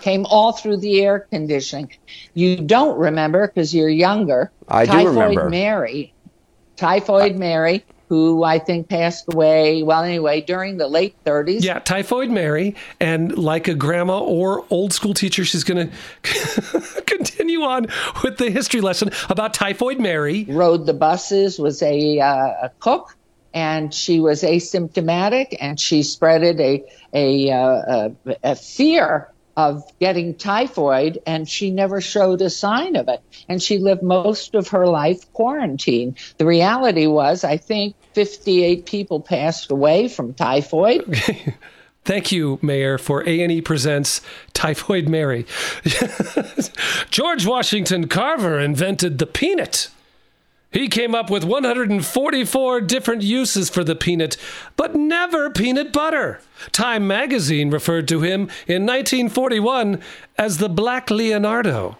Came 0.00 0.26
all 0.26 0.52
through 0.52 0.78
the 0.78 1.02
air 1.02 1.20
conditioning. 1.30 1.92
You 2.34 2.56
don't 2.56 2.98
remember 2.98 3.46
because 3.46 3.74
you're 3.74 3.88
younger. 3.88 4.50
I 4.68 4.86
do 4.86 4.92
Typhoid 4.92 5.16
remember. 5.16 5.50
Mary, 5.50 6.14
Typhoid 6.76 7.36
Mary, 7.36 7.84
who 8.08 8.42
I 8.42 8.58
think 8.58 8.88
passed 8.88 9.32
away. 9.32 9.82
Well, 9.82 10.02
anyway, 10.02 10.40
during 10.40 10.78
the 10.78 10.88
late 10.88 11.14
30s. 11.24 11.62
Yeah, 11.62 11.78
Typhoid 11.78 12.28
Mary, 12.30 12.74
and 12.98 13.36
like 13.38 13.68
a 13.68 13.74
grandma 13.74 14.18
or 14.18 14.64
old 14.70 14.92
school 14.92 15.14
teacher, 15.14 15.44
she's 15.44 15.62
going 15.62 15.90
to 16.22 17.02
continue 17.06 17.62
on 17.62 17.86
with 18.24 18.38
the 18.38 18.50
history 18.50 18.80
lesson 18.80 19.10
about 19.28 19.54
Typhoid 19.54 20.00
Mary. 20.00 20.44
rode 20.48 20.86
the 20.86 20.94
buses, 20.94 21.58
was 21.58 21.82
a, 21.82 22.18
uh, 22.18 22.52
a 22.62 22.70
cook, 22.80 23.16
and 23.54 23.92
she 23.92 24.18
was 24.20 24.42
asymptomatic, 24.42 25.56
and 25.60 25.78
she 25.78 26.00
spreaded 26.00 26.60
a 26.60 26.84
a, 27.12 27.50
uh, 27.50 28.10
a 28.26 28.36
a 28.44 28.54
fear 28.56 29.28
of 29.56 29.82
getting 29.98 30.34
typhoid, 30.34 31.18
and 31.26 31.48
she 31.48 31.70
never 31.70 32.00
showed 32.00 32.40
a 32.40 32.50
sign 32.50 32.96
of 32.96 33.08
it, 33.08 33.22
and 33.48 33.62
she 33.62 33.78
lived 33.78 34.02
most 34.02 34.54
of 34.54 34.68
her 34.68 34.86
life 34.86 35.30
quarantined. 35.32 36.18
The 36.38 36.46
reality 36.46 37.06
was, 37.06 37.44
I 37.44 37.56
think. 37.56 37.94
58 38.14 38.86
people 38.86 39.20
passed 39.20 39.70
away 39.70 40.08
from 40.08 40.34
typhoid. 40.34 41.04
Thank 42.04 42.32
you, 42.32 42.58
Mayor, 42.62 42.98
for 42.98 43.22
A&E 43.22 43.60
Presents 43.60 44.20
Typhoid 44.52 45.08
Mary. 45.08 45.46
George 47.10 47.46
Washington 47.46 48.08
Carver 48.08 48.58
invented 48.58 49.18
the 49.18 49.26
peanut. 49.26 49.90
He 50.70 50.88
came 50.88 51.14
up 51.14 51.30
with 51.30 51.44
144 51.44 52.80
different 52.82 53.22
uses 53.22 53.68
for 53.68 53.82
the 53.82 53.96
peanut, 53.96 54.36
but 54.76 54.94
never 54.94 55.50
peanut 55.50 55.92
butter. 55.92 56.40
Time 56.70 57.06
magazine 57.06 57.70
referred 57.70 58.06
to 58.08 58.20
him 58.20 58.42
in 58.68 58.86
1941 58.86 60.00
as 60.38 60.58
the 60.58 60.68
Black 60.68 61.10
Leonardo. 61.10 61.98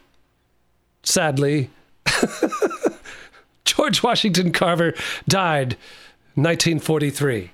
Sadly, 1.03 1.71
George 3.65 4.03
Washington 4.03 4.53
Carver 4.53 4.95
died 5.27 5.77
1943. 6.35 7.51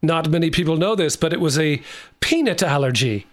Not 0.00 0.30
many 0.30 0.50
people 0.50 0.76
know 0.76 0.94
this, 0.94 1.16
but 1.16 1.32
it 1.32 1.40
was 1.40 1.58
a 1.58 1.82
peanut 2.20 2.62
allergy. 2.62 3.26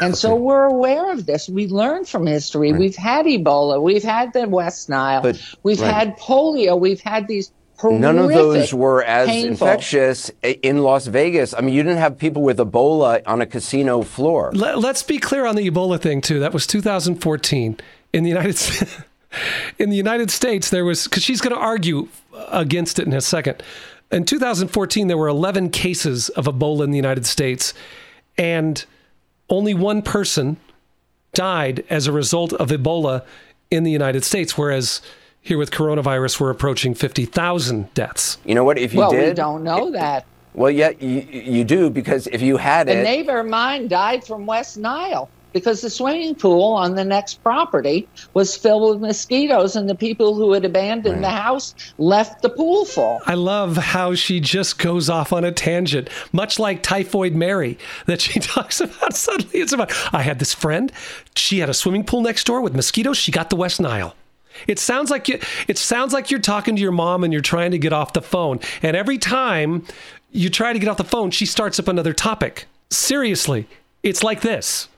And 0.00 0.16
so 0.16 0.34
we're 0.34 0.64
aware 0.64 1.12
of 1.12 1.26
this. 1.26 1.48
We 1.48 1.68
learn 1.68 2.04
from 2.04 2.26
history. 2.26 2.72
Right. 2.72 2.80
We've 2.80 2.96
had 2.96 3.26
Ebola. 3.26 3.80
We've 3.80 4.02
had 4.02 4.32
the 4.32 4.48
West 4.48 4.88
Nile. 4.88 5.22
But, 5.22 5.40
we've 5.62 5.80
right. 5.80 5.92
had 5.92 6.18
polio. 6.18 6.78
We've 6.78 7.00
had 7.00 7.28
these 7.28 7.52
horrific, 7.78 8.00
None 8.00 8.18
of 8.18 8.28
those 8.28 8.74
were 8.74 9.02
as 9.02 9.28
painful. 9.28 9.50
infectious 9.50 10.30
in 10.42 10.78
Las 10.78 11.06
Vegas. 11.06 11.54
I 11.54 11.60
mean, 11.60 11.74
you 11.74 11.82
didn't 11.82 11.98
have 11.98 12.18
people 12.18 12.42
with 12.42 12.58
Ebola 12.58 13.22
on 13.26 13.40
a 13.40 13.46
casino 13.46 14.02
floor. 14.02 14.52
Let, 14.52 14.76
us 14.84 15.02
be 15.02 15.18
clear 15.18 15.46
on 15.46 15.56
the 15.56 15.68
Ebola 15.70 16.00
thing 16.00 16.20
too. 16.20 16.40
That 16.40 16.52
was 16.52 16.66
2014 16.66 17.78
in 18.12 18.22
the 18.24 18.28
United 18.28 18.56
States. 18.56 18.96
in 19.78 19.90
the 19.90 19.96
United 19.96 20.30
States, 20.30 20.70
there 20.70 20.84
was 20.84 21.04
because 21.04 21.22
she's 21.22 21.40
going 21.40 21.54
to 21.54 21.60
argue 21.60 22.08
against 22.48 22.98
it 22.98 23.06
in 23.06 23.12
a 23.12 23.20
second. 23.20 23.62
In 24.10 24.24
2014, 24.24 25.08
there 25.08 25.18
were 25.18 25.28
11 25.28 25.70
cases 25.70 26.28
of 26.30 26.44
Ebola 26.44 26.84
in 26.84 26.90
the 26.92 26.96
United 26.96 27.26
States, 27.26 27.74
and 28.38 28.84
only 29.48 29.74
one 29.74 30.02
person 30.02 30.56
died 31.32 31.84
as 31.90 32.06
a 32.06 32.12
result 32.12 32.52
of 32.54 32.68
Ebola 32.70 33.24
in 33.70 33.84
the 33.84 33.90
United 33.90 34.24
States, 34.24 34.56
whereas 34.56 35.02
here 35.40 35.58
with 35.58 35.70
coronavirus, 35.70 36.40
we're 36.40 36.50
approaching 36.50 36.94
50,000 36.94 37.92
deaths. 37.94 38.38
You 38.44 38.54
know 38.54 38.64
what? 38.64 38.78
If 38.78 38.92
you 38.92 39.00
well, 39.00 39.10
did. 39.10 39.28
we 39.28 39.34
don't 39.34 39.62
know 39.62 39.90
that. 39.92 40.26
Well, 40.54 40.70
yeah, 40.70 40.90
you, 40.98 41.20
you 41.30 41.64
do 41.64 41.90
because 41.90 42.26
if 42.28 42.40
you 42.40 42.56
had 42.56 42.88
a 42.88 42.92
it. 42.92 42.98
A 42.98 43.02
neighbor 43.02 43.38
of 43.38 43.46
mine 43.46 43.88
died 43.88 44.24
from 44.24 44.46
West 44.46 44.78
Nile 44.78 45.28
because 45.56 45.80
the 45.80 45.88
swimming 45.88 46.34
pool 46.34 46.74
on 46.74 46.96
the 46.96 47.04
next 47.04 47.42
property 47.42 48.06
was 48.34 48.54
filled 48.54 48.90
with 48.90 49.00
mosquitoes 49.00 49.74
and 49.74 49.88
the 49.88 49.94
people 49.94 50.34
who 50.34 50.52
had 50.52 50.66
abandoned 50.66 51.14
right. 51.14 51.22
the 51.22 51.30
house 51.30 51.74
left 51.96 52.42
the 52.42 52.50
pool 52.50 52.84
full. 52.84 53.22
I 53.24 53.32
love 53.32 53.78
how 53.78 54.14
she 54.14 54.38
just 54.38 54.78
goes 54.78 55.08
off 55.08 55.32
on 55.32 55.44
a 55.44 55.52
tangent, 55.52 56.10
much 56.30 56.58
like 56.58 56.82
Typhoid 56.82 57.34
Mary 57.34 57.78
that 58.04 58.20
she 58.20 58.38
talks 58.54 58.82
about. 58.82 59.14
Suddenly 59.14 59.60
it's 59.60 59.72
about, 59.72 59.94
I 60.12 60.20
had 60.20 60.40
this 60.40 60.52
friend, 60.52 60.92
she 61.34 61.60
had 61.60 61.70
a 61.70 61.74
swimming 61.74 62.04
pool 62.04 62.20
next 62.20 62.44
door 62.44 62.60
with 62.60 62.76
mosquitoes, 62.76 63.16
she 63.16 63.32
got 63.32 63.48
the 63.48 63.56
West 63.56 63.80
Nile. 63.80 64.14
It 64.66 64.78
sounds 64.78 65.10
like 65.10 65.26
you, 65.26 65.40
it 65.68 65.78
sounds 65.78 66.12
like 66.12 66.30
you're 66.30 66.38
talking 66.38 66.76
to 66.76 66.82
your 66.82 66.92
mom 66.92 67.24
and 67.24 67.32
you're 67.32 67.40
trying 67.40 67.70
to 67.70 67.78
get 67.78 67.94
off 67.94 68.12
the 68.12 68.20
phone. 68.20 68.60
And 68.82 68.94
every 68.94 69.16
time 69.16 69.86
you 70.32 70.50
try 70.50 70.74
to 70.74 70.78
get 70.78 70.90
off 70.90 70.98
the 70.98 71.04
phone, 71.04 71.30
she 71.30 71.46
starts 71.46 71.78
up 71.78 71.88
another 71.88 72.12
topic. 72.12 72.66
Seriously, 72.90 73.66
it's 74.02 74.22
like 74.22 74.42
this. 74.42 74.88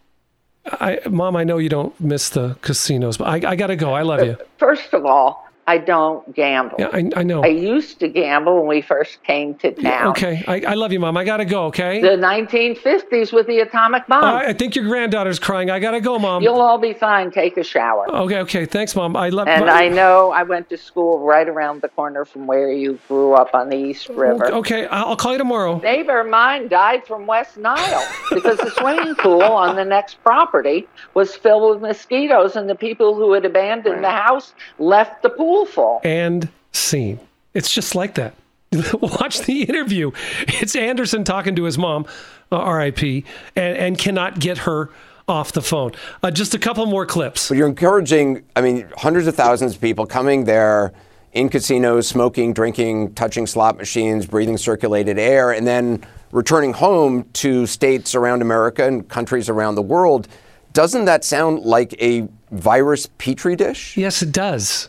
I, 0.72 1.00
Mom, 1.08 1.36
I 1.36 1.44
know 1.44 1.58
you 1.58 1.68
don't 1.68 1.98
miss 2.00 2.30
the 2.30 2.56
casinos, 2.62 3.16
but 3.16 3.26
I, 3.26 3.50
I 3.50 3.56
got 3.56 3.68
to 3.68 3.76
go. 3.76 3.92
I 3.92 4.02
love 4.02 4.24
you. 4.24 4.36
First 4.58 4.92
of 4.92 5.04
all, 5.04 5.47
I 5.68 5.76
don't 5.76 6.34
gamble. 6.34 6.76
Yeah, 6.78 6.88
I, 6.94 7.10
I 7.14 7.22
know. 7.22 7.44
I 7.44 7.48
used 7.48 8.00
to 8.00 8.08
gamble 8.08 8.56
when 8.60 8.68
we 8.68 8.80
first 8.80 9.22
came 9.22 9.54
to 9.56 9.70
town. 9.70 9.82
Yeah, 9.82 10.08
okay, 10.08 10.42
I, 10.48 10.62
I 10.72 10.74
love 10.74 10.94
you, 10.94 10.98
Mom. 10.98 11.14
I 11.18 11.24
gotta 11.24 11.44
go. 11.44 11.66
Okay. 11.66 12.00
The 12.00 12.16
1950s 12.16 13.34
with 13.34 13.46
the 13.46 13.58
atomic 13.58 14.06
bomb. 14.06 14.24
Uh, 14.24 14.36
I 14.46 14.54
think 14.54 14.76
your 14.76 14.86
granddaughter's 14.86 15.38
crying. 15.38 15.68
I 15.68 15.78
gotta 15.78 16.00
go, 16.00 16.18
Mom. 16.18 16.42
You'll 16.42 16.62
all 16.62 16.78
be 16.78 16.94
fine. 16.94 17.30
Take 17.30 17.58
a 17.58 17.62
shower. 17.62 18.10
Okay, 18.10 18.38
okay. 18.38 18.64
Thanks, 18.64 18.96
Mom. 18.96 19.14
I 19.14 19.28
love. 19.28 19.46
And 19.46 19.68
I 19.68 19.88
know 19.88 20.30
I 20.30 20.42
went 20.42 20.70
to 20.70 20.78
school 20.78 21.18
right 21.18 21.46
around 21.46 21.82
the 21.82 21.90
corner 21.90 22.24
from 22.24 22.46
where 22.46 22.72
you 22.72 22.98
grew 23.06 23.34
up 23.34 23.50
on 23.52 23.68
the 23.68 23.76
East 23.76 24.08
River. 24.08 24.50
Okay, 24.50 24.86
I'll 24.86 25.16
call 25.16 25.32
you 25.32 25.38
tomorrow. 25.38 25.80
Neighbor 25.80 26.20
of 26.20 26.30
mine 26.30 26.68
died 26.68 27.06
from 27.06 27.26
West 27.26 27.58
Nile 27.58 28.08
because 28.32 28.56
the 28.56 28.70
swimming 28.70 29.16
pool 29.16 29.42
on 29.42 29.76
the 29.76 29.84
next 29.84 30.14
property 30.22 30.88
was 31.12 31.36
filled 31.36 31.74
with 31.74 31.82
mosquitoes, 31.82 32.56
and 32.56 32.70
the 32.70 32.74
people 32.74 33.14
who 33.14 33.34
had 33.34 33.44
abandoned 33.44 33.96
right. 33.96 34.02
the 34.02 34.10
house 34.10 34.54
left 34.78 35.22
the 35.22 35.28
pool 35.28 35.57
full. 35.64 36.00
And 36.04 36.48
scene. 36.72 37.20
It's 37.54 37.72
just 37.72 37.94
like 37.94 38.14
that. 38.14 38.34
Watch 39.00 39.40
the 39.40 39.62
interview. 39.62 40.12
It's 40.46 40.76
Anderson 40.76 41.24
talking 41.24 41.56
to 41.56 41.64
his 41.64 41.78
mom, 41.78 42.06
uh, 42.52 42.70
RIP, 42.70 43.24
and, 43.56 43.76
and 43.76 43.98
cannot 43.98 44.38
get 44.38 44.58
her 44.58 44.90
off 45.26 45.52
the 45.52 45.62
phone. 45.62 45.92
Uh, 46.22 46.30
just 46.30 46.54
a 46.54 46.58
couple 46.58 46.84
more 46.86 47.06
clips. 47.06 47.48
But 47.48 47.58
you're 47.58 47.68
encouraging, 47.68 48.44
I 48.56 48.60
mean, 48.60 48.88
hundreds 48.96 49.26
of 49.26 49.34
thousands 49.34 49.74
of 49.74 49.80
people 49.80 50.06
coming 50.06 50.44
there 50.44 50.92
in 51.32 51.48
casinos, 51.48 52.08
smoking, 52.08 52.52
drinking, 52.52 53.14
touching 53.14 53.46
slot 53.46 53.76
machines, 53.76 54.26
breathing 54.26 54.56
circulated 54.56 55.18
air, 55.18 55.52
and 55.52 55.66
then 55.66 56.04
returning 56.32 56.72
home 56.72 57.28
to 57.34 57.66
states 57.66 58.14
around 58.14 58.42
America 58.42 58.86
and 58.86 59.08
countries 59.08 59.48
around 59.48 59.74
the 59.74 59.82
world. 59.82 60.28
Doesn't 60.72 61.04
that 61.06 61.24
sound 61.24 61.60
like 61.60 61.94
a 62.02 62.28
virus 62.50 63.08
petri 63.18 63.56
dish? 63.56 63.96
Yes, 63.96 64.22
it 64.22 64.32
does, 64.32 64.88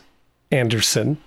Anderson. 0.50 1.18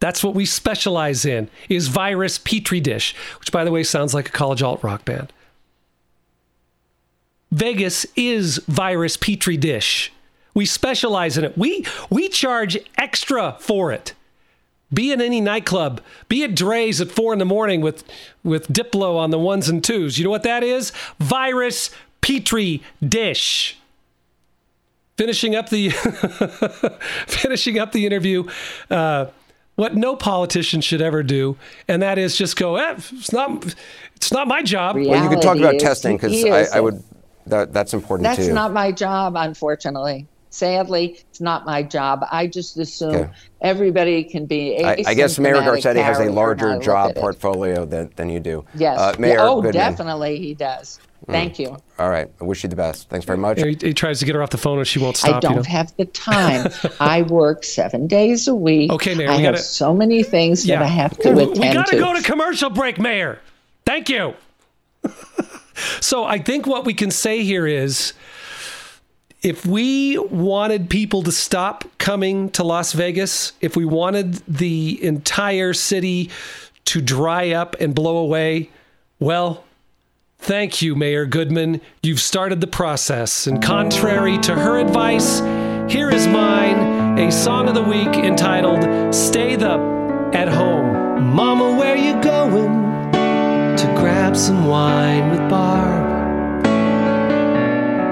That's 0.00 0.22
what 0.22 0.34
we 0.34 0.46
specialize 0.46 1.24
in 1.24 1.48
is 1.68 1.88
virus 1.88 2.38
petri 2.38 2.80
dish, 2.80 3.14
which 3.40 3.50
by 3.50 3.64
the 3.64 3.70
way 3.70 3.82
sounds 3.82 4.14
like 4.14 4.28
a 4.28 4.32
college 4.32 4.62
alt 4.62 4.82
rock 4.82 5.04
band. 5.04 5.32
Vegas 7.50 8.06
is 8.14 8.58
virus 8.68 9.16
petri 9.16 9.56
dish. 9.56 10.12
We 10.54 10.66
specialize 10.66 11.38
in 11.38 11.44
it. 11.44 11.56
We 11.56 11.84
we 12.10 12.28
charge 12.28 12.78
extra 12.96 13.56
for 13.60 13.90
it. 13.92 14.14
Be 14.92 15.12
in 15.12 15.20
any 15.20 15.40
nightclub, 15.40 16.00
be 16.28 16.44
at 16.44 16.52
Drai's 16.52 17.00
at 17.00 17.10
four 17.10 17.32
in 17.32 17.38
the 17.38 17.44
morning 17.44 17.80
with 17.80 18.04
with 18.42 18.68
Diplo 18.68 19.16
on 19.16 19.30
the 19.30 19.38
ones 19.38 19.68
and 19.68 19.82
twos. 19.82 20.18
You 20.18 20.24
know 20.24 20.30
what 20.30 20.44
that 20.44 20.62
is? 20.62 20.92
Virus 21.18 21.90
petri 22.20 22.82
dish 23.06 23.78
finishing 25.18 25.54
up 25.54 25.68
the 25.68 25.90
finishing 27.26 27.78
up 27.78 27.92
the 27.92 28.06
interview. 28.06 28.44
Uh, 28.90 29.26
what 29.74 29.94
no 29.94 30.16
politician 30.16 30.80
should 30.80 31.00
ever 31.00 31.22
do, 31.22 31.56
and 31.86 32.02
that 32.02 32.18
is 32.18 32.36
just 32.36 32.56
go. 32.56 32.76
Eh, 32.76 32.94
it's 32.96 33.32
not. 33.32 33.76
It's 34.16 34.32
not 34.32 34.48
my 34.48 34.62
job. 34.62 34.96
Reality 34.96 35.10
well, 35.10 35.24
you 35.24 35.30
can 35.30 35.40
talk 35.40 35.56
about 35.56 35.78
testing 35.78 36.16
because 36.16 36.44
I, 36.44 36.78
I, 36.78 36.80
would. 36.80 37.00
That, 37.46 37.72
that's 37.72 37.94
important 37.94 38.24
that's 38.24 38.38
too. 38.38 38.44
That's 38.46 38.54
not 38.54 38.72
my 38.72 38.90
job, 38.90 39.34
unfortunately. 39.36 40.26
Sadly, 40.50 41.18
it's 41.30 41.40
not 41.40 41.66
my 41.66 41.82
job. 41.82 42.24
I 42.30 42.46
just 42.46 42.78
assume 42.78 43.14
okay. 43.14 43.30
everybody 43.60 44.24
can 44.24 44.46
be. 44.46 44.82
I, 44.82 45.04
I 45.06 45.14
guess 45.14 45.38
Mayor 45.38 45.56
Garcetti 45.56 46.02
has 46.02 46.18
a 46.18 46.30
larger 46.30 46.78
job 46.78 47.14
portfolio 47.14 47.84
than, 47.84 48.10
than 48.16 48.30
you 48.30 48.40
do. 48.40 48.64
Yes. 48.74 48.98
Uh, 48.98 49.14
Mayor 49.18 49.40
oh, 49.40 49.56
Goodman. 49.56 49.72
definitely 49.72 50.38
he 50.38 50.54
does. 50.54 51.00
Mm. 51.26 51.32
Thank 51.32 51.58
you. 51.58 51.76
All 51.98 52.08
right. 52.08 52.30
I 52.40 52.44
wish 52.44 52.62
you 52.62 52.68
the 52.68 52.76
best. 52.76 53.08
Thanks 53.08 53.26
very 53.26 53.38
much. 53.38 53.60
He, 53.60 53.76
he 53.80 53.92
tries 53.92 54.20
to 54.20 54.24
get 54.24 54.34
her 54.34 54.42
off 54.42 54.50
the 54.50 54.58
phone 54.58 54.78
and 54.78 54.86
she 54.86 54.98
won't 54.98 55.16
stop. 55.16 55.36
I 55.36 55.40
don't 55.40 55.50
you 55.50 55.56
know? 55.56 55.62
have 55.64 55.94
the 55.96 56.06
time. 56.06 56.72
I 57.00 57.22
work 57.22 57.64
seven 57.64 58.06
days 58.06 58.48
a 58.48 58.54
week. 58.54 58.92
Okay, 58.92 59.14
Mayor. 59.14 59.30
I 59.30 59.36
we 59.36 59.42
have 59.42 59.54
gotta, 59.54 59.64
so 59.64 59.92
many 59.92 60.22
things 60.22 60.64
yeah. 60.64 60.78
that 60.78 60.84
I 60.84 60.88
have 60.88 61.18
to 61.18 61.32
we, 61.32 61.42
attend 61.42 61.54
to. 61.56 61.60
we 61.60 61.72
gotta 61.72 61.96
to. 61.96 61.98
go 61.98 62.14
to 62.14 62.22
commercial 62.22 62.70
break, 62.70 62.98
Mayor. 62.98 63.40
Thank 63.84 64.08
you. 64.08 64.34
so 66.00 66.24
I 66.24 66.38
think 66.38 66.66
what 66.66 66.84
we 66.84 66.94
can 66.94 67.10
say 67.10 67.42
here 67.42 67.66
is 67.66 68.12
if 69.42 69.64
we 69.64 70.18
wanted 70.18 70.90
people 70.90 71.22
to 71.22 71.32
stop 71.32 71.84
coming 71.98 72.50
to 72.50 72.64
Las 72.64 72.92
Vegas, 72.92 73.52
if 73.60 73.76
we 73.76 73.84
wanted 73.84 74.34
the 74.48 75.02
entire 75.02 75.72
city 75.72 76.30
to 76.86 77.00
dry 77.00 77.50
up 77.50 77.76
and 77.80 77.94
blow 77.94 78.16
away, 78.16 78.70
well, 79.20 79.64
thank 80.38 80.82
you, 80.82 80.96
Mayor 80.96 81.26
Goodman. 81.26 81.80
You've 82.02 82.20
started 82.20 82.60
the 82.60 82.66
process. 82.66 83.46
And 83.46 83.62
contrary 83.62 84.38
to 84.38 84.54
her 84.54 84.78
advice, 84.78 85.40
here 85.92 86.10
is 86.10 86.26
mine 86.26 87.18
a 87.18 87.30
song 87.32 87.68
of 87.68 87.74
the 87.74 87.82
week 87.82 88.14
entitled 88.16 89.14
Stay 89.14 89.56
the 89.56 89.72
at 90.32 90.48
Home. 90.48 91.34
Mama, 91.34 91.76
where 91.76 91.96
you 91.96 92.20
going? 92.20 92.88
To 93.76 93.94
grab 93.96 94.36
some 94.36 94.66
wine 94.66 95.30
with 95.30 95.48
Barb. 95.50 96.07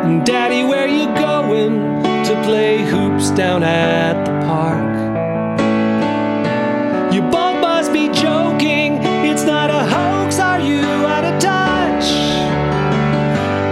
Daddy, 0.07 0.62
where 0.62 0.87
you 0.87 1.07
going 1.16 2.03
to 2.27 2.42
play 2.45 2.85
hoops 2.85 3.31
down 3.31 3.64
at 3.64 4.25
the 4.25 4.31
park? 4.47 4.95
You 7.12 7.23
both 7.23 7.61
must 7.61 7.92
be 7.92 8.09
joking, 8.11 8.99
it's 9.29 9.42
not 9.42 9.69
a 9.69 9.85
hoax, 9.85 10.38
are 10.38 10.61
you 10.61 10.79
out 10.81 11.25
of 11.25 11.40
touch? 11.40 12.07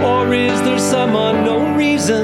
Or 0.05 0.33
is 0.33 0.61
there 0.63 0.77
some 0.77 1.15
unknown 1.15 1.77
reason 1.77 2.23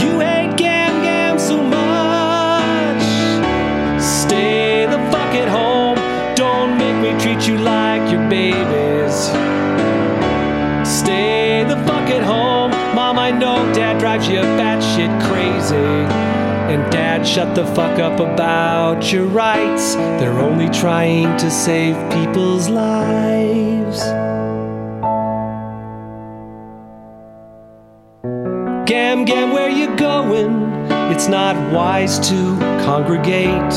you 0.00 0.20
hate 0.20 0.56
Gam 0.56 1.02
Gam 1.02 1.38
so 1.38 1.62
much? 1.62 3.02
Stay 4.00 4.86
the 4.86 4.98
fuck 5.12 5.34
at 5.34 5.48
home, 5.48 5.98
don't 6.34 6.78
make 6.78 6.96
me 6.96 7.20
treat 7.20 7.46
you 7.46 7.58
like 7.58 7.77
drives 14.08 14.28
you 14.28 14.40
batshit 14.56 15.28
crazy. 15.28 15.76
And 16.72 16.90
dad, 16.90 17.26
shut 17.26 17.54
the 17.54 17.66
fuck 17.66 17.98
up 17.98 18.20
about 18.20 19.12
your 19.12 19.26
rights. 19.26 19.96
They're 19.96 20.38
only 20.38 20.70
trying 20.70 21.36
to 21.36 21.50
save 21.50 21.94
people's 22.10 22.70
lives. 22.70 24.00
Gam, 28.88 29.26
gam, 29.26 29.52
where 29.52 29.68
you 29.68 29.94
going? 29.96 30.52
It's 31.12 31.28
not 31.28 31.54
wise 31.70 32.18
to 32.30 32.56
congregate. 32.86 33.74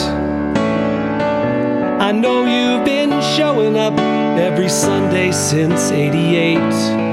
I 2.08 2.14
know 2.14 2.46
you've 2.46 2.86
been 2.86 3.22
showing 3.36 3.78
up 3.78 4.00
every 4.40 4.70
Sunday 4.70 5.34
since 5.34 5.92
88. 5.92 7.12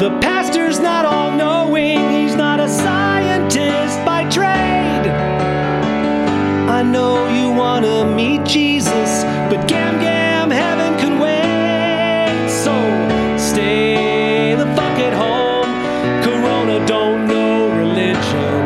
The 0.00 0.10
scientist 2.68 4.04
by 4.04 4.28
trade. 4.30 5.06
I 6.68 6.82
know 6.82 7.28
you 7.28 7.50
wanna 7.50 8.04
meet 8.04 8.44
Jesus, 8.44 9.24
but 9.50 9.66
gam 9.68 10.00
gam, 10.00 10.50
heaven 10.50 10.98
can 10.98 11.18
wait. 11.18 12.50
So 12.50 12.74
stay 13.38 14.54
the 14.54 14.66
fuck 14.74 14.98
at 14.98 15.12
home. 15.12 15.70
Corona 16.22 16.84
don't 16.86 17.26
know 17.26 17.68
religion. 17.82 18.62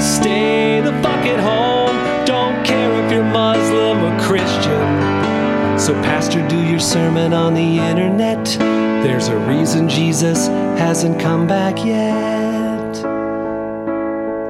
Stay 0.00 0.80
the 0.80 0.92
fuck 1.02 1.26
at 1.26 1.40
home. 1.40 1.96
Don't 2.24 2.64
care 2.64 2.92
if 3.04 3.10
you're 3.12 3.24
Muslim 3.24 4.02
or 4.04 4.18
Christian. 4.20 5.78
So, 5.78 5.94
Pastor, 6.02 6.46
do 6.48 6.62
your 6.62 6.78
sermon 6.78 7.32
on 7.34 7.54
the 7.54 7.78
internet. 7.78 8.71
There's 9.02 9.26
a 9.26 9.36
reason 9.36 9.88
Jesus 9.88 10.46
hasn't 10.78 11.20
come 11.20 11.48
back 11.48 11.84
yet. 11.84 12.94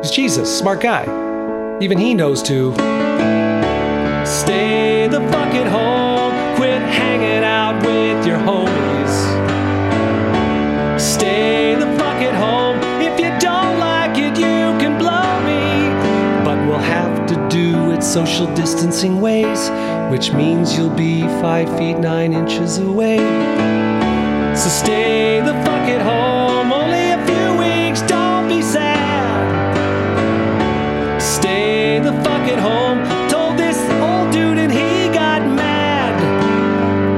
He's 0.02 0.10
Jesus, 0.10 0.58
smart 0.58 0.82
guy. 0.82 1.04
Even 1.80 1.96
he 1.96 2.12
knows 2.12 2.42
to 2.42 2.72
stay 4.26 5.08
the 5.08 5.20
fuck 5.30 5.54
at 5.54 5.66
home. 5.66 6.56
Quit 6.56 6.82
hanging 6.82 7.42
out 7.42 7.76
with 7.86 8.26
your 8.26 8.36
homies. 8.38 9.14
Stay 11.00 11.74
the 11.74 11.86
fuck 11.98 12.20
at 12.20 12.34
home. 12.34 12.76
If 13.00 13.18
you 13.18 13.30
don't 13.40 13.78
like 13.78 14.18
it, 14.18 14.36
you 14.36 14.78
can 14.78 14.98
blow 14.98 15.40
me. 15.46 16.44
But 16.44 16.58
we'll 16.68 16.78
have 16.78 17.26
to 17.28 17.48
do 17.48 17.90
it 17.92 18.02
social 18.02 18.52
distancing 18.54 19.22
ways, 19.22 19.70
which 20.10 20.32
means 20.32 20.76
you'll 20.76 20.90
be 20.90 21.22
five 21.40 21.74
feet 21.78 21.96
nine 21.98 22.34
inches 22.34 22.76
away. 22.76 23.81
So 24.54 24.68
stay 24.68 25.40
the 25.40 25.54
fuck 25.64 25.88
at 25.88 26.02
home. 26.02 26.72
Only 26.72 27.10
a 27.10 27.26
few 27.26 27.56
weeks, 27.58 28.02
don't 28.02 28.48
be 28.48 28.60
sad. 28.62 28.92
Stay 31.20 31.98
the 31.98 32.12
fuck 32.22 32.48
at 32.48 32.58
home. 32.58 33.02
Told 33.28 33.56
this 33.58 33.78
old 34.00 34.30
dude 34.32 34.58
and 34.58 34.70
he 34.70 35.08
got 35.12 35.42
mad. 35.42 36.14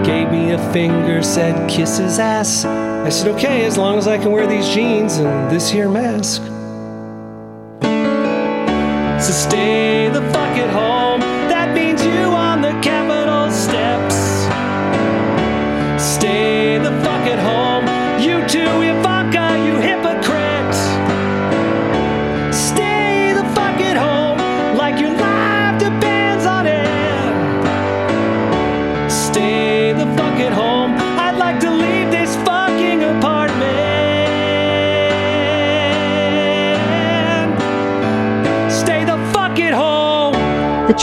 Gave 0.07 0.31
me 0.31 0.53
a 0.53 0.73
finger, 0.73 1.23
said 1.23 1.69
kiss 1.69 1.99
his 1.99 2.19
ass. 2.19 2.65
I 2.65 3.11
said, 3.11 3.29
okay, 3.35 3.65
as 3.67 3.77
long 3.77 3.99
as 3.99 4.07
I 4.07 4.17
can 4.17 4.33
wear 4.33 4.47
these 4.47 4.69
jeans 4.69 5.19
and 5.19 5.51
this 5.51 5.69
here 5.69 5.89
mask. 5.89 6.41
So 9.21 9.33
stay 9.33 10.09
the 10.09 10.23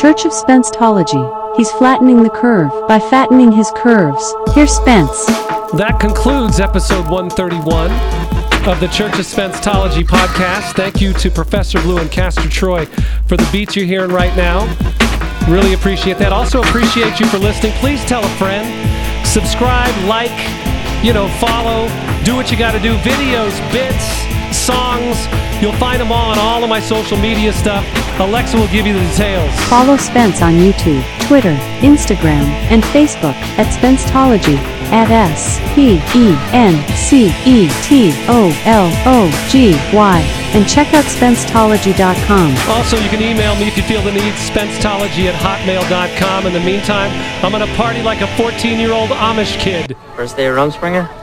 Church 0.02 0.26
of 0.26 0.32
Spencetology. 0.32 1.56
He's 1.56 1.70
flattening 1.74 2.24
the 2.24 2.30
curve 2.32 2.72
by 2.88 2.98
fattening 2.98 3.52
his 3.52 3.70
curves. 3.76 4.34
Here's 4.56 4.72
Spence. 4.72 5.28
That 5.78 6.00
concludes 6.00 6.60
episode 6.60 7.08
131 7.08 7.92
of 8.68 8.80
the 8.80 8.88
Church 8.88 9.20
of 9.20 9.28
Spencetology 9.28 10.02
podcast. 10.02 10.74
Thank 10.74 11.02
you 11.02 11.14
to 11.14 11.30
Professor 11.30 11.80
Blue 11.84 12.00
and 12.00 12.10
Castor 12.10 12.50
Troy 12.50 12.88
for 13.28 13.38
the 13.38 13.48
beats 13.52 13.76
you're 13.76 13.86
hearing 13.86 14.10
right 14.10 14.36
now. 14.36 14.66
Really 15.48 15.76
appreciate 15.76 16.18
that. 16.18 16.34
Also 16.34 16.64
appreciate 16.64 17.20
you 17.20 17.28
for 17.28 17.38
listening. 17.38 17.74
Please 17.74 18.04
tell 18.06 18.26
a 18.26 18.36
friend. 18.40 18.66
Subscribe, 19.28 19.94
like, 20.10 20.34
you 21.06 21.14
know, 21.14 21.28
follow, 21.38 21.86
do 22.26 22.36
what 22.36 22.50
you 22.50 22.58
got 22.58 22.72
to 22.72 22.80
do. 22.80 22.98
Videos, 23.06 23.54
bits, 23.72 24.26
songs. 24.54 25.28
You'll 25.62 25.74
find 25.74 26.02
them 26.02 26.12
all 26.12 26.32
on 26.32 26.40
all 26.40 26.64
of 26.64 26.70
my 26.70 26.80
social 26.80 27.18
media 27.18 27.54
stuff. 27.54 27.86
Alexa 28.20 28.58
will 28.58 28.68
give 28.68 28.86
you 28.86 28.94
the 28.94 29.00
details. 29.00 29.52
Follow 29.70 29.98
Spence 29.98 30.42
on 30.42 30.54
YouTube, 30.54 31.04
Twitter, 31.28 31.56
Instagram, 31.82 32.44
and 32.72 32.84
Facebook 32.84 33.36
at 33.58 33.68
Spencetology 33.68 34.58
at 34.92 35.10
S 35.10 35.60
P 35.74 35.96
E 36.16 36.36
N 36.52 36.76
C 36.96 37.28
E 37.46 37.70
T 37.84 38.12
O 38.28 38.52
L 38.66 38.92
O 39.06 39.48
G 39.50 39.74
Y 39.94 40.42
and 40.54 40.68
check 40.68 40.94
out 40.94 41.06
Spencetology.com. 41.06 42.56
Also, 42.76 42.98
you 42.98 43.10
can 43.10 43.22
email 43.22 43.56
me 43.56 43.68
if 43.68 43.78
you 43.78 43.84
feel 43.84 44.02
the 44.02 44.12
need, 44.12 44.34
spencetology 44.34 45.32
at 45.32 45.36
hotmail.com. 45.36 46.46
In 46.46 46.54
the 46.54 46.60
meantime, 46.60 47.12
I'm 47.44 47.52
going 47.52 47.66
to 47.66 47.74
party 47.76 48.02
like 48.02 48.22
a 48.22 48.28
14 48.36 48.80
year 48.80 48.92
old 48.92 49.10
Amish 49.12 49.58
kid. 49.60 49.96
First 50.16 50.36
day 50.36 50.48
of 50.48 50.58
Rumspringa? 50.58 51.21